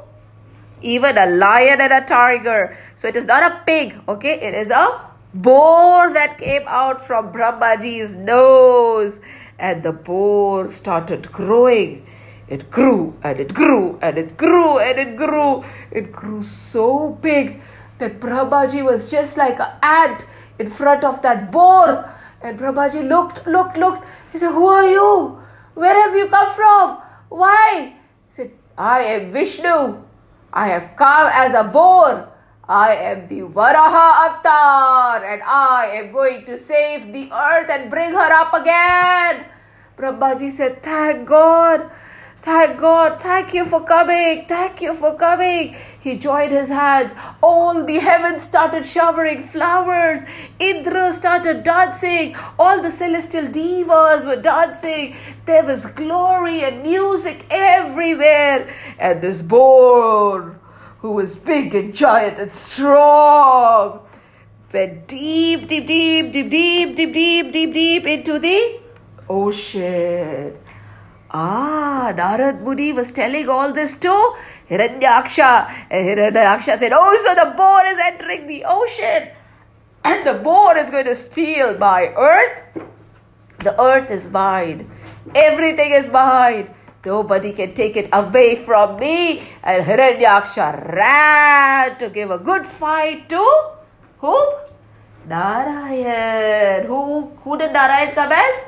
even 0.81 1.17
a 1.17 1.25
lion 1.25 1.81
and 1.81 1.93
a 1.93 2.01
tiger. 2.01 2.77
So 2.95 3.07
it 3.07 3.15
is 3.15 3.25
not 3.25 3.43
a 3.43 3.63
pig, 3.65 3.99
okay? 4.07 4.39
It 4.39 4.53
is 4.53 4.69
a 4.69 5.01
boar 5.33 6.13
that 6.13 6.37
came 6.37 6.63
out 6.67 7.05
from 7.05 7.31
Brahmaji's 7.31 8.13
nose. 8.13 9.19
And 9.57 9.83
the 9.83 9.93
boar 9.93 10.67
started 10.69 11.31
growing 11.31 12.05
it 12.47 12.69
grew 12.69 13.15
and 13.23 13.39
it 13.39 13.53
grew 13.55 13.97
and 14.01 14.17
it 14.17 14.37
grew 14.37 14.77
and 14.77 14.99
it 14.99 15.15
grew. 15.15 15.63
It 15.91 16.11
grew 16.11 16.43
so 16.43 17.09
big 17.21 17.61
that 17.97 18.19
Brahmaji 18.19 18.83
was 18.83 19.09
just 19.09 19.37
like 19.37 19.59
an 19.59 19.71
ant 19.81 20.25
in 20.59 20.69
front 20.69 21.03
of 21.03 21.21
that 21.23 21.51
boar. 21.51 22.11
And 22.41 22.59
Brahmaji 22.59 23.07
looked, 23.07 23.47
looked, 23.47 23.77
looked. 23.77 24.05
He 24.31 24.37
said, 24.37 24.51
Who 24.51 24.67
are 24.67 24.87
you? 24.87 25.39
Where 25.75 25.93
have 25.93 26.15
you 26.15 26.27
come 26.29 26.51
from? 26.55 26.97
Why? 27.29 27.93
He 28.29 28.35
said, 28.35 28.51
I 28.77 29.01
am 29.01 29.31
Vishnu. 29.31 30.03
I 30.53 30.67
have 30.67 30.95
come 30.95 31.29
as 31.31 31.53
a 31.53 31.63
boar. 31.63 32.31
I 32.67 32.95
am 32.95 33.27
the 33.27 33.41
Varaha 33.41 34.25
avatar 34.25 35.23
and 35.23 35.43
I 35.43 35.91
am 35.99 36.11
going 36.11 36.45
to 36.45 36.57
save 36.57 37.13
the 37.13 37.29
earth 37.31 37.69
and 37.69 37.91
bring 37.91 38.11
her 38.11 38.31
up 38.33 38.53
again. 38.53 39.45
Brahmaji 39.97 40.51
said, 40.51 40.81
Thank 40.81 41.27
God. 41.27 41.91
Thank 42.45 42.79
God, 42.79 43.19
thank 43.19 43.55
you 43.55 43.65
for 43.65 43.83
coming, 43.83 44.45
thank 44.45 44.79
you 44.79 44.93
for 44.93 45.15
coming. 45.15 45.75
He 45.99 46.15
joined 46.15 46.51
his 46.51 46.69
hands. 46.69 47.15
All 47.41 47.83
the 47.83 47.97
heavens 47.97 48.43
started 48.43 48.85
showering 48.85 49.41
flowers. 49.41 50.21
Indra 50.59 51.11
started 51.11 51.63
dancing. 51.63 52.35
All 52.59 52.83
the 52.83 52.91
celestial 52.91 53.45
divas 53.45 54.27
were 54.27 54.39
dancing. 54.39 55.15
There 55.47 55.63
was 55.63 55.87
glory 55.87 56.63
and 56.63 56.83
music 56.83 57.47
everywhere. 57.49 58.71
And 58.99 59.21
this 59.21 59.41
boar, 59.41 60.59
who 60.99 61.13
was 61.13 61.35
big 61.35 61.73
and 61.73 61.95
giant 61.95 62.37
and 62.37 62.51
strong, 62.51 64.01
went 64.71 65.07
deep, 65.07 65.67
deep, 65.67 65.87
deep, 65.87 66.31
deep, 66.31 66.51
deep, 66.51 66.95
deep, 66.95 67.15
deep, 67.15 67.51
deep, 67.51 67.73
deep 67.73 68.05
into 68.05 68.37
the 68.37 68.81
ocean. 69.27 70.59
Ah, 71.37 72.13
Narad 72.15 72.61
Muni 72.61 72.93
was 72.93 73.11
telling 73.11 73.49
all 73.49 73.73
this 73.73 73.97
to 73.97 74.11
Hiranyaksha. 74.69 75.69
And 75.91 76.07
Hiranyaksha 76.07 76.79
said, 76.79 76.93
Oh, 76.93 77.13
so 77.23 77.35
the 77.35 77.51
boar 77.57 77.85
is 77.85 77.97
entering 77.99 78.47
the 78.47 78.63
ocean. 78.63 79.27
And 80.05 80.25
the 80.25 80.35
boar 80.35 80.77
is 80.77 80.89
going 80.89 81.03
to 81.05 81.15
steal 81.15 81.77
my 81.77 82.13
earth. 82.15 82.63
The 83.59 83.73
earth 83.81 84.11
is 84.11 84.29
mine. 84.29 84.89
Everything 85.33 85.91
is 85.91 86.07
mine. 86.07 86.73
Nobody 87.05 87.51
can 87.51 87.73
take 87.73 87.97
it 87.97 88.07
away 88.13 88.55
from 88.55 88.95
me. 88.97 89.41
And 89.61 89.85
Hiranyaksha 89.85 90.93
ran 90.93 91.97
to 91.97 92.09
give 92.09 92.31
a 92.31 92.37
good 92.37 92.65
fight 92.65 93.27
to 93.27 93.43
who? 94.19 94.37
Narayan. 95.27 96.85
Who, 96.85 97.31
who 97.43 97.57
did 97.57 97.73
Narayan 97.73 98.15
come 98.15 98.31
as? 98.31 98.63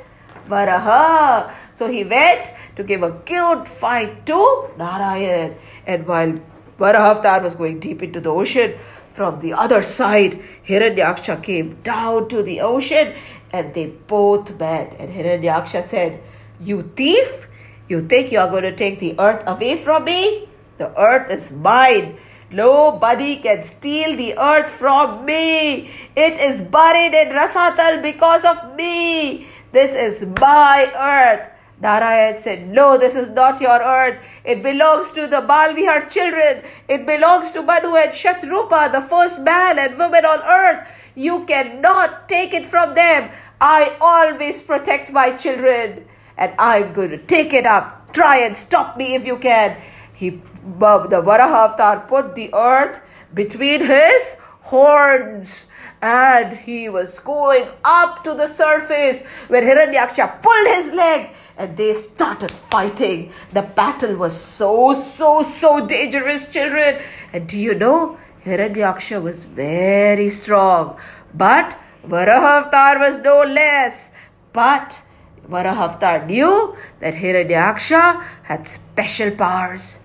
Varaha. 0.50 1.54
So 1.74 1.90
he 1.90 2.04
went 2.04 2.52
to 2.78 2.84
give 2.84 3.04
a 3.04 3.12
good 3.26 3.68
fight 3.68 4.26
to 4.28 4.70
Narayan. 4.78 5.56
And 5.86 6.08
while 6.08 6.40
Varahavtar 6.80 7.44
was 7.44 7.56
going 7.56 7.80
deep 7.80 8.04
into 8.04 8.22
the 8.22 8.30
ocean, 8.30 8.76
from 9.12 9.40
the 9.40 9.54
other 9.54 9.82
side, 9.82 10.40
Hiranyaksha 10.68 11.42
came 11.42 11.78
down 11.82 12.30
to 12.30 12.44
the 12.44 12.62
ocean 12.62 13.16
and 13.52 13.74
they 13.74 13.88
both 13.88 14.60
met. 14.60 14.96
And 15.00 15.12
Hiranyaksha 15.12 15.84
said, 15.84 16.22
You 16.62 16.84
thief, 16.84 17.48
you 17.90 18.02
think 18.02 18.32
you 18.32 18.38
are 18.40 18.50
going 18.50 18.64
to 18.64 18.76
take 18.76 19.00
the 19.00 19.16
earth 19.20 19.44
away 19.48 19.76
from 19.76 20.04
me? 20.04 20.48
The 20.78 20.96
earth 21.00 21.32
is 21.32 21.52
mine. 21.52 22.18
Nobody 22.52 23.38
can 23.38 23.64
steal 23.64 24.16
the 24.16 24.38
earth 24.38 24.70
from 24.70 25.26
me. 25.26 25.90
It 26.16 26.40
is 26.40 26.62
buried 26.62 27.16
in 27.16 27.30
Rasatal 27.30 28.04
because 28.04 28.46
of 28.46 28.76
me. 28.76 29.48
This 29.72 29.94
is 29.94 30.28
my 30.40 30.92
earth. 30.96 31.57
Narayan 31.80 32.42
said, 32.42 32.68
No, 32.68 32.98
this 32.98 33.16
is 33.16 33.30
not 33.30 33.62
your 33.62 33.80
earth. 33.80 34.24
It 34.44 34.64
belongs 34.64 35.12
to 35.12 35.28
the 35.28 35.42
Balvihar 35.42 36.10
children. 36.10 36.64
It 36.88 37.06
belongs 37.06 37.52
to 37.52 37.62
Manu 37.62 37.96
and 37.96 38.12
Shatrupa, 38.12 38.92
the 38.92 39.02
first 39.02 39.40
man 39.40 39.78
and 39.78 39.98
woman 39.98 40.26
on 40.26 40.42
earth. 40.42 40.88
You 41.14 41.46
cannot 41.46 42.28
take 42.28 42.54
it 42.54 42.66
from 42.66 42.96
them. 42.96 43.30
I 43.62 43.96
always 44.02 44.62
protect 44.62 45.12
my 45.12 45.32
children. 45.32 46.06
And 46.38 46.54
I'm 46.58 46.94
going 46.94 47.12
to 47.12 47.18
take 47.18 47.54
it 47.54 47.66
up. 47.66 48.12
Try 48.14 48.38
and 48.38 48.58
stop 48.58 48.98
me 48.98 49.16
if 49.16 49.26
you 49.26 49.38
can. 49.38 49.78
he 50.14 50.42
the 50.68 51.22
Varaha 51.22 51.70
avatar 51.70 52.00
put 52.08 52.36
the 52.36 52.54
earth 52.54 53.00
between 53.34 53.86
his 53.86 54.36
horns 54.62 55.66
and 56.02 56.58
he 56.58 56.90
was 56.90 57.20
going 57.20 57.68
up 57.84 58.24
to 58.24 58.34
the 58.34 58.46
surface 58.48 59.22
where 59.48 59.64
Hiranyaksha 59.64 60.42
pulled 60.44 60.68
his 60.68 60.94
leg 60.94 61.32
and 61.58 61.76
they 61.76 61.94
started 61.96 62.52
fighting. 62.52 63.32
The 63.50 63.64
battle 63.64 64.16
was 64.16 64.40
so, 64.40 64.94
so, 64.94 65.42
so 65.42 65.86
dangerous, 65.86 66.52
children. 66.52 67.00
And 67.34 67.48
do 67.48 67.58
you 67.58 67.74
know, 67.74 68.18
Hiranyaksha 68.46 69.22
was 69.22 69.44
very 69.44 70.30
strong, 70.30 70.98
but 71.34 71.78
Varaha 72.06 73.00
was 73.00 73.20
no 73.20 73.40
less. 73.40 74.12
But 74.54 75.02
Varaha 75.50 76.28
knew 76.28 76.76
that 77.00 77.16
Hiranyaksha 77.16 78.24
had 78.44 78.68
special 78.68 79.32
powers. 79.32 80.00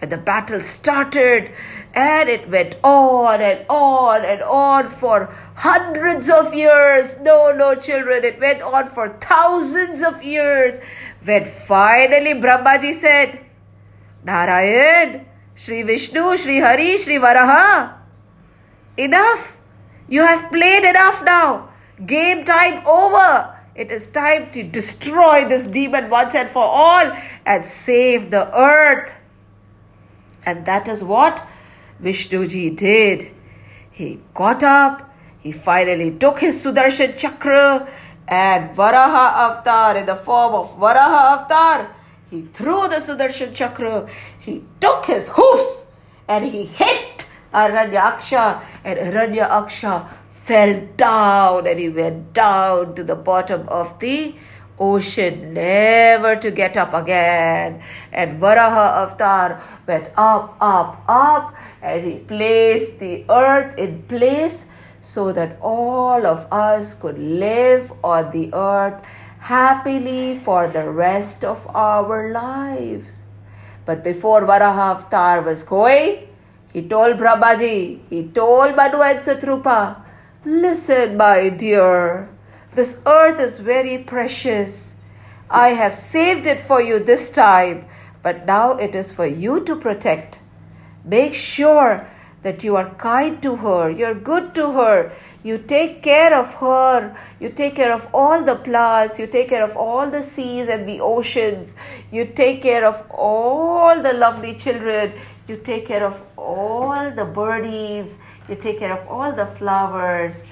And 0.00 0.12
the 0.12 0.18
battle 0.18 0.60
started 0.60 1.52
and 1.96 2.28
it 2.28 2.48
went 2.50 2.76
on 2.84 3.40
and 3.40 3.64
on 3.70 4.22
and 4.22 4.42
on 4.42 4.90
for 4.90 5.34
hundreds 5.56 6.28
of 6.28 6.52
years. 6.52 7.18
No, 7.20 7.52
no, 7.52 7.74
children, 7.74 8.22
it 8.22 8.38
went 8.38 8.60
on 8.60 8.86
for 8.88 9.08
thousands 9.18 10.02
of 10.02 10.22
years. 10.22 10.78
When 11.24 11.46
finally 11.46 12.34
Brahmaji 12.34 12.94
said, 12.94 13.40
Narayan, 14.24 15.24
Sri 15.54 15.82
Vishnu, 15.82 16.36
Sri 16.36 16.60
Hari, 16.60 16.98
Sri 16.98 17.16
Varaha, 17.16 17.94
enough. 18.98 19.56
You 20.06 20.22
have 20.22 20.52
played 20.52 20.84
enough 20.84 21.24
now. 21.24 21.70
Game 22.04 22.44
time 22.44 22.86
over. 22.86 23.54
It 23.74 23.90
is 23.90 24.06
time 24.06 24.50
to 24.52 24.62
destroy 24.62 25.48
this 25.48 25.66
demon 25.66 26.10
once 26.10 26.34
and 26.34 26.48
for 26.48 26.62
all 26.62 27.10
and 27.46 27.64
save 27.64 28.30
the 28.30 28.54
earth. 28.56 29.14
And 30.44 30.64
that 30.66 30.88
is 30.88 31.02
what 31.02 31.44
Vishnuji 32.02 32.76
did. 32.76 33.30
He 33.90 34.20
got 34.34 34.62
up, 34.62 35.10
he 35.40 35.52
finally 35.52 36.10
took 36.10 36.40
his 36.40 36.62
Sudarshan 36.62 37.16
Chakra 37.16 37.88
and 38.28 38.76
Varaha 38.76 39.50
Avatar 39.50 39.96
in 39.96 40.06
the 40.06 40.16
form 40.16 40.54
of 40.54 40.76
Varaha 40.76 41.38
Avatar. 41.38 41.94
He 42.30 42.42
threw 42.42 42.88
the 42.88 42.96
Sudarshan 42.96 43.54
Chakra, 43.54 44.08
he 44.38 44.64
took 44.80 45.06
his 45.06 45.28
hoofs 45.28 45.86
and 46.28 46.44
he 46.44 46.64
hit 46.64 47.26
Aranyaksha 47.54 48.62
and 48.84 48.98
Aranyaksha 48.98 50.08
fell 50.32 50.80
down 50.96 51.66
and 51.66 51.78
he 51.78 51.88
went 51.88 52.32
down 52.32 52.94
to 52.94 53.02
the 53.02 53.16
bottom 53.16 53.68
of 53.68 53.98
the 54.00 54.34
ocean, 54.78 55.54
never 55.54 56.36
to 56.36 56.50
get 56.50 56.76
up 56.76 56.94
again. 56.94 57.82
And 58.12 58.40
Varaha 58.40 59.04
Avatar 59.04 59.62
went 59.86 60.10
up, 60.16 60.56
up, 60.60 61.02
up, 61.08 61.54
and 61.82 62.04
he 62.04 62.18
placed 62.18 62.98
the 62.98 63.24
earth 63.28 63.76
in 63.78 64.02
place 64.02 64.66
so 65.00 65.32
that 65.32 65.56
all 65.60 66.26
of 66.26 66.46
us 66.52 66.94
could 66.94 67.18
live 67.18 67.92
on 68.02 68.30
the 68.32 68.52
earth 68.52 69.02
happily 69.38 70.36
for 70.38 70.66
the 70.66 70.90
rest 70.90 71.44
of 71.44 71.66
our 71.74 72.32
lives. 72.32 73.24
But 73.84 74.02
before 74.02 74.42
Varaha 74.42 74.96
Avatar 74.96 75.42
was 75.42 75.62
going, 75.62 76.26
he 76.72 76.82
told 76.82 77.16
Brahmaji, 77.16 78.00
he 78.10 78.24
told 78.34 78.74
Manu 78.74 79.00
and 79.00 79.20
Satrupa, 79.20 80.02
listen, 80.44 81.16
my 81.16 81.48
dear, 81.50 82.28
this 82.76 82.98
earth 83.06 83.40
is 83.40 83.58
very 83.58 83.96
precious. 83.96 84.96
I 85.48 85.68
have 85.68 85.94
saved 85.94 86.46
it 86.46 86.60
for 86.60 86.82
you 86.82 86.98
this 86.98 87.30
time, 87.30 87.86
but 88.22 88.44
now 88.46 88.72
it 88.72 88.94
is 88.94 89.10
for 89.10 89.26
you 89.26 89.64
to 89.64 89.76
protect. 89.76 90.40
Make 91.02 91.32
sure 91.32 92.06
that 92.42 92.62
you 92.62 92.76
are 92.76 92.90
kind 92.94 93.42
to 93.42 93.56
her, 93.56 93.90
you're 93.90 94.14
good 94.14 94.54
to 94.54 94.72
her, 94.72 95.10
you 95.42 95.56
take 95.58 96.02
care 96.02 96.34
of 96.34 96.52
her, 96.54 97.16
you 97.40 97.48
take 97.48 97.74
care 97.76 97.92
of 97.92 98.06
all 98.12 98.44
the 98.44 98.56
plants, 98.56 99.18
you 99.18 99.26
take 99.26 99.48
care 99.48 99.64
of 99.64 99.76
all 99.76 100.10
the 100.10 100.22
seas 100.22 100.68
and 100.68 100.88
the 100.88 101.00
oceans, 101.00 101.74
you 102.12 102.26
take 102.26 102.62
care 102.62 102.86
of 102.86 103.02
all 103.10 104.00
the 104.00 104.12
lovely 104.12 104.54
children, 104.54 105.12
you 105.48 105.56
take 105.56 105.86
care 105.86 106.04
of 106.04 106.22
all 106.36 107.10
the 107.10 107.24
birdies, 107.24 108.18
you 108.48 108.54
take 108.54 108.78
care 108.78 108.92
of 108.92 109.08
all 109.08 109.32
the 109.32 109.46
flowers. 109.46 110.44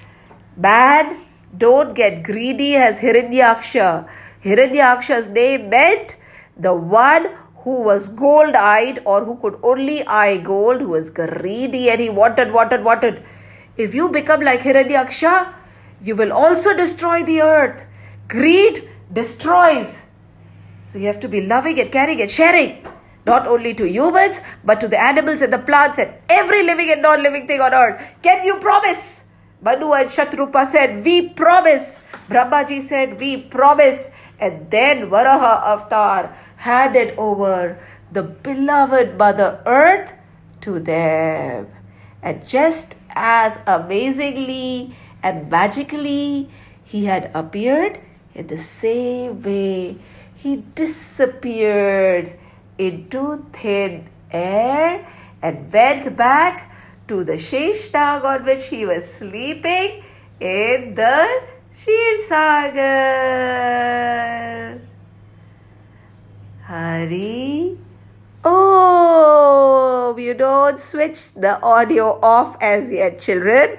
Bad 0.57 1.24
don't 1.59 1.95
get 1.95 2.23
greedy 2.23 2.77
as 2.77 3.01
Hiranyaksha. 3.01 4.09
Hiranyaksha's 4.43 5.29
name 5.29 5.69
meant 5.69 6.17
the 6.57 6.75
one 6.75 7.31
who 7.65 7.81
was 7.83 8.09
gold 8.09 8.55
eyed 8.55 9.01
or 9.05 9.25
who 9.25 9.37
could 9.37 9.59
only 9.63 10.07
eye 10.07 10.37
gold, 10.37 10.81
who 10.81 10.89
was 10.91 11.11
greedy 11.11 11.91
and 11.91 12.01
he 12.01 12.11
wanted, 12.11 12.53
wanted, 12.53 12.85
wanted. 12.85 13.23
If 13.77 13.95
you 13.95 14.09
become 14.09 14.41
like 14.43 14.61
Hiranyaksha, 14.61 15.53
you 16.01 16.15
will 16.15 16.33
also 16.33 16.77
destroy 16.77 17.23
the 17.23 17.41
earth. 17.41 17.87
Greed 18.29 18.89
destroys. 19.13 20.05
So 20.85 20.99
you 20.99 21.07
have 21.07 21.21
to 21.21 21.29
be 21.29 21.41
loving 21.41 21.81
and 21.81 21.91
caring 21.91 22.21
and 22.21 22.31
sharing, 22.31 22.87
not 23.27 23.47
only 23.47 23.75
to 23.75 23.89
humans, 23.89 24.43
but 24.63 24.81
to 24.81 24.89
the 24.89 25.01
animals 25.01 25.41
and 25.41 25.53
the 25.53 25.59
plants 25.59 25.99
and 25.99 26.15
every 26.29 26.63
living 26.63 26.91
and 26.91 27.03
non 27.03 27.23
living 27.23 27.47
thing 27.47 27.61
on 27.61 27.73
earth. 27.73 28.01
Can 28.23 28.45
you 28.45 28.57
promise? 28.57 29.24
Manu 29.65 29.93
and 29.93 30.11
Shatrupa 30.11 30.67
said, 30.67 31.03
We 31.03 31.31
promise. 31.31 32.05
Brahmaji 32.29 32.83
said, 32.83 33.19
We 33.19 33.39
promise. 33.39 34.09
And 34.39 34.71
then 34.71 35.09
Varaha 35.09 35.65
Avatar 35.73 36.37
handed 36.57 37.17
over 37.17 37.79
the 38.13 38.23
beloved 38.23 39.17
Mother 39.17 39.63
Earth 39.65 40.13
to 40.61 40.79
them. 40.79 41.69
And 42.21 42.47
just 42.47 42.97
as 43.17 43.59
amazingly 43.67 44.95
and 45.23 45.49
magically 45.49 46.51
he 46.85 47.07
had 47.07 47.31
appeared, 47.33 48.01
in 48.35 48.49
the 48.49 48.59
same 48.59 49.43
way 49.43 49.97
he 50.37 50.57
disappeared 50.75 52.37
into 52.77 53.47
thin 53.53 54.11
air 54.31 55.09
and 55.41 55.73
went 55.73 56.17
back 56.17 56.74
to 57.09 57.25
the 57.25 57.35
Sheshnag 57.35 58.25
on 58.25 58.45
which 58.45 58.67
he 58.67 58.87
was 58.87 59.05
sleeping 59.05 60.03
in 60.41 60.95
the 60.95 61.43
Shirsagar. 61.73 62.85
Hari. 66.63 67.79
Oh, 68.45 70.15
you 70.19 70.35
don't 70.35 70.81
switch 70.81 71.33
the 71.35 71.61
audio 71.63 72.19
off 72.21 72.57
as 72.61 72.91
yet, 72.91 73.21
children. 73.21 73.79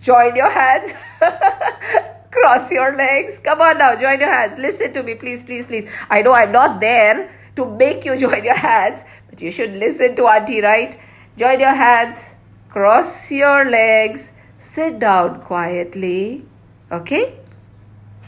Join 0.00 0.36
your 0.36 0.50
hands. 0.50 0.92
Cross 2.30 2.70
your 2.70 2.94
legs. 2.96 3.38
Come 3.40 3.60
on 3.60 3.78
now, 3.78 3.96
join 3.96 4.20
your 4.20 4.32
hands. 4.32 4.58
Listen 4.58 4.92
to 4.92 5.02
me, 5.02 5.14
please, 5.16 5.42
please, 5.42 5.66
please. 5.66 5.88
I 6.08 6.22
know 6.22 6.32
I'm 6.32 6.52
not 6.52 6.80
there 6.80 7.30
to 7.56 7.64
make 7.64 8.04
you 8.04 8.16
join 8.24 8.44
your 8.44 8.56
hands, 8.56 9.04
but 9.28 9.40
you 9.40 9.50
should 9.50 9.74
listen 9.76 10.14
to 10.16 10.26
Auntie, 10.26 10.60
right? 10.60 10.98
Join 11.36 11.60
your 11.60 11.74
hands. 11.74 12.34
Cross 12.78 13.32
your 13.32 13.64
legs. 13.68 14.30
Sit 14.60 15.00
down 15.00 15.40
quietly. 15.40 16.46
Okay? 16.92 17.34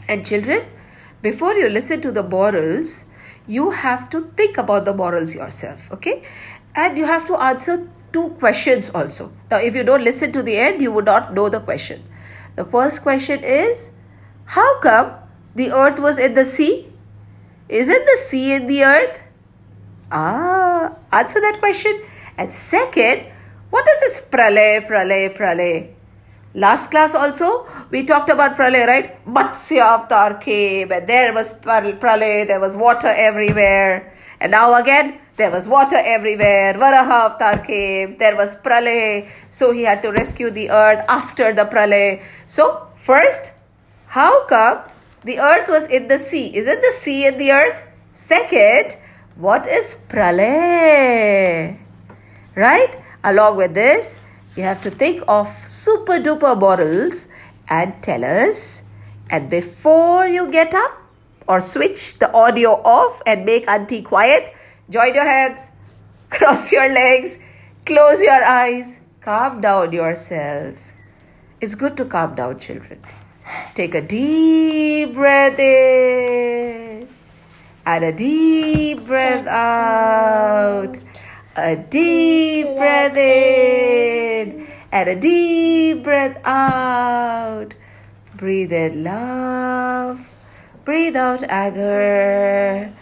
And 0.09 0.25
children, 0.25 0.65
before 1.21 1.53
you 1.53 1.69
listen 1.69 2.01
to 2.01 2.11
the 2.11 2.21
morals, 2.21 3.05
you 3.47 3.69
have 3.69 4.09
to 4.09 4.19
think 4.35 4.57
about 4.57 4.83
the 4.83 4.93
morals 4.93 5.33
yourself. 5.33 5.89
Okay? 5.93 6.23
And 6.75 6.97
you 6.97 7.05
have 7.05 7.25
to 7.27 7.37
answer 7.37 7.87
two 8.11 8.27
questions 8.41 8.89
also. 8.89 9.31
Now, 9.49 9.59
if 9.59 9.73
you 9.73 9.85
don't 9.85 10.03
listen 10.03 10.33
to 10.33 10.43
the 10.43 10.57
end, 10.57 10.81
you 10.81 10.91
would 10.91 11.05
not 11.05 11.33
know 11.33 11.47
the 11.47 11.61
question. 11.61 12.03
The 12.57 12.65
first 12.65 13.03
question 13.03 13.45
is 13.45 13.91
How 14.57 14.81
come 14.81 15.13
the 15.55 15.71
earth 15.71 15.97
was 15.97 16.19
in 16.19 16.33
the 16.33 16.43
sea? 16.43 16.91
Isn't 17.69 18.05
the 18.05 18.17
sea 18.17 18.51
in 18.51 18.67
the 18.67 18.83
earth? 18.83 19.17
Ah, 20.11 20.95
answer 21.09 21.39
that 21.39 21.61
question. 21.61 22.01
And 22.37 22.53
second, 22.53 23.30
what 23.71 23.87
is 23.87 23.99
this 24.01 24.21
pralay, 24.21 24.85
pralay, 24.85 25.35
pralay? 25.35 25.93
Last 26.53 26.91
class 26.91 27.15
also, 27.15 27.65
we 27.89 28.03
talked 28.03 28.29
about 28.29 28.57
pralay, 28.57 28.85
right? 28.85 29.25
Matsya 29.25 29.81
avatar 29.81 30.33
came 30.35 30.91
and 30.91 31.07
there 31.07 31.33
was 31.33 31.53
pralay, 31.53 32.45
there 32.45 32.59
was 32.59 32.75
water 32.75 33.07
everywhere. 33.07 34.13
And 34.41 34.51
now 34.51 34.73
again, 34.75 35.19
there 35.37 35.49
was 35.49 35.67
water 35.67 35.95
everywhere. 35.95 36.73
Varaha 36.73 37.31
avatar 37.31 37.59
came, 37.59 38.17
there 38.17 38.35
was 38.35 38.55
pralay. 38.55 39.29
So 39.49 39.71
he 39.71 39.83
had 39.83 40.01
to 40.01 40.11
rescue 40.11 40.49
the 40.49 40.69
earth 40.69 41.05
after 41.07 41.53
the 41.53 41.63
pralay. 41.63 42.21
So, 42.49 42.87
first, 42.95 43.53
how 44.07 44.45
come 44.47 44.81
the 45.23 45.39
earth 45.39 45.69
was 45.69 45.87
in 45.87 46.09
the 46.09 46.17
sea? 46.17 46.47
Is 46.53 46.67
it 46.67 46.81
the 46.81 46.91
sea 46.91 47.25
in 47.25 47.37
the 47.37 47.51
earth? 47.51 47.81
Second, 48.13 48.97
what 49.35 49.65
is 49.65 49.95
pralay? 50.09 51.79
Right? 52.53 53.00
Along 53.23 53.57
with 53.57 53.73
this, 53.73 54.19
you 54.55 54.63
have 54.63 54.81
to 54.83 54.91
think 54.91 55.23
of 55.27 55.47
super 55.65 56.19
duper 56.19 56.59
bottles 56.59 57.27
and 57.69 58.01
tellers. 58.01 58.83
And 59.29 59.49
before 59.49 60.27
you 60.27 60.51
get 60.51 60.73
up 60.73 60.91
or 61.47 61.61
switch 61.61 62.19
the 62.19 62.33
audio 62.33 62.81
off 62.83 63.21
and 63.25 63.45
make 63.45 63.67
auntie 63.69 64.01
quiet, 64.01 64.49
join 64.89 65.13
your 65.13 65.27
hands. 65.27 65.69
Cross 66.29 66.71
your 66.71 66.91
legs, 66.91 67.39
close 67.85 68.21
your 68.21 68.43
eyes, 68.43 68.99
calm 69.21 69.61
down 69.61 69.93
yourself. 69.93 70.75
It's 71.59 71.75
good 71.75 71.95
to 71.97 72.05
calm 72.05 72.35
down, 72.35 72.59
children. 72.59 73.01
Take 73.75 73.95
a 73.95 74.01
deep 74.01 75.13
breath 75.13 75.59
in 75.59 77.07
and 77.85 78.03
a 78.03 78.11
deep 78.11 79.05
breath 79.05 79.45
out. 79.47 80.97
A 81.53 81.75
deep 81.75 82.77
breath 82.77 83.17
in 83.17 84.67
and 84.89 85.09
a 85.09 85.15
deep 85.17 86.01
breath 86.01 86.39
out. 86.45 87.73
Breathe 88.37 88.71
in 88.71 89.03
love. 89.03 90.29
Breathe 90.85 91.17
out 91.17 91.43
anger. 91.43 92.93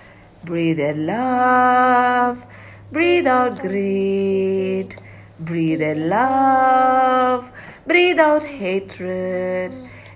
Breathe 0.43 0.79
in 0.79 1.05
love. 1.05 2.43
Breathe 2.91 3.27
out 3.27 3.59
greed. 3.59 4.95
Breathe 5.39 5.83
in 5.83 6.09
love. 6.09 7.51
Breathe 7.85 8.17
out 8.17 8.45
hatred. 8.45 9.75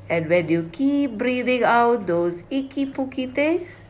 And 0.10 0.28
when 0.28 0.50
you 0.50 0.72
keep 0.72 1.20
breathing 1.20 1.64
out 1.64 2.08
those 2.08 2.46
icky 2.50 2.88
pooky 2.88 3.32
things, 3.32 3.86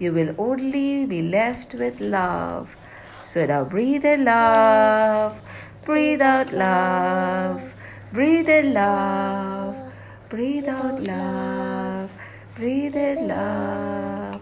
you 0.00 0.12
will 0.12 0.34
only 0.38 1.06
be 1.06 1.22
left 1.22 1.74
with 1.74 2.00
love. 2.00 2.74
So 3.26 3.44
now 3.44 3.64
breathe 3.64 4.04
in 4.04 4.24
love. 4.24 5.40
Breathe 5.84 6.22
out 6.22 6.52
love. 6.52 7.74
Breathe 8.12 8.48
in 8.48 8.72
love. 8.72 9.74
Breathe 10.28 10.68
out 10.68 11.02
love. 11.02 12.08
Breathe 12.54 12.94
in 12.94 13.26
love. 13.26 14.40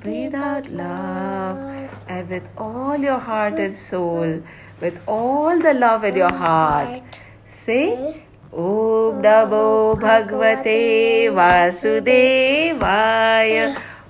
Breathe 0.00 0.36
out 0.36 0.70
love. 0.70 1.90
And 2.08 2.28
with 2.28 2.48
all 2.56 2.96
your 2.96 3.18
heart 3.18 3.58
and 3.58 3.74
soul, 3.74 4.44
with 4.80 5.00
all 5.08 5.58
the 5.58 5.74
love 5.74 6.04
in 6.04 6.14
your 6.14 6.32
heart, 6.32 7.02
say, 7.46 8.22
Om 8.52 9.22
Bhagavate 9.22 11.30
Vasudevaya. 11.34 13.76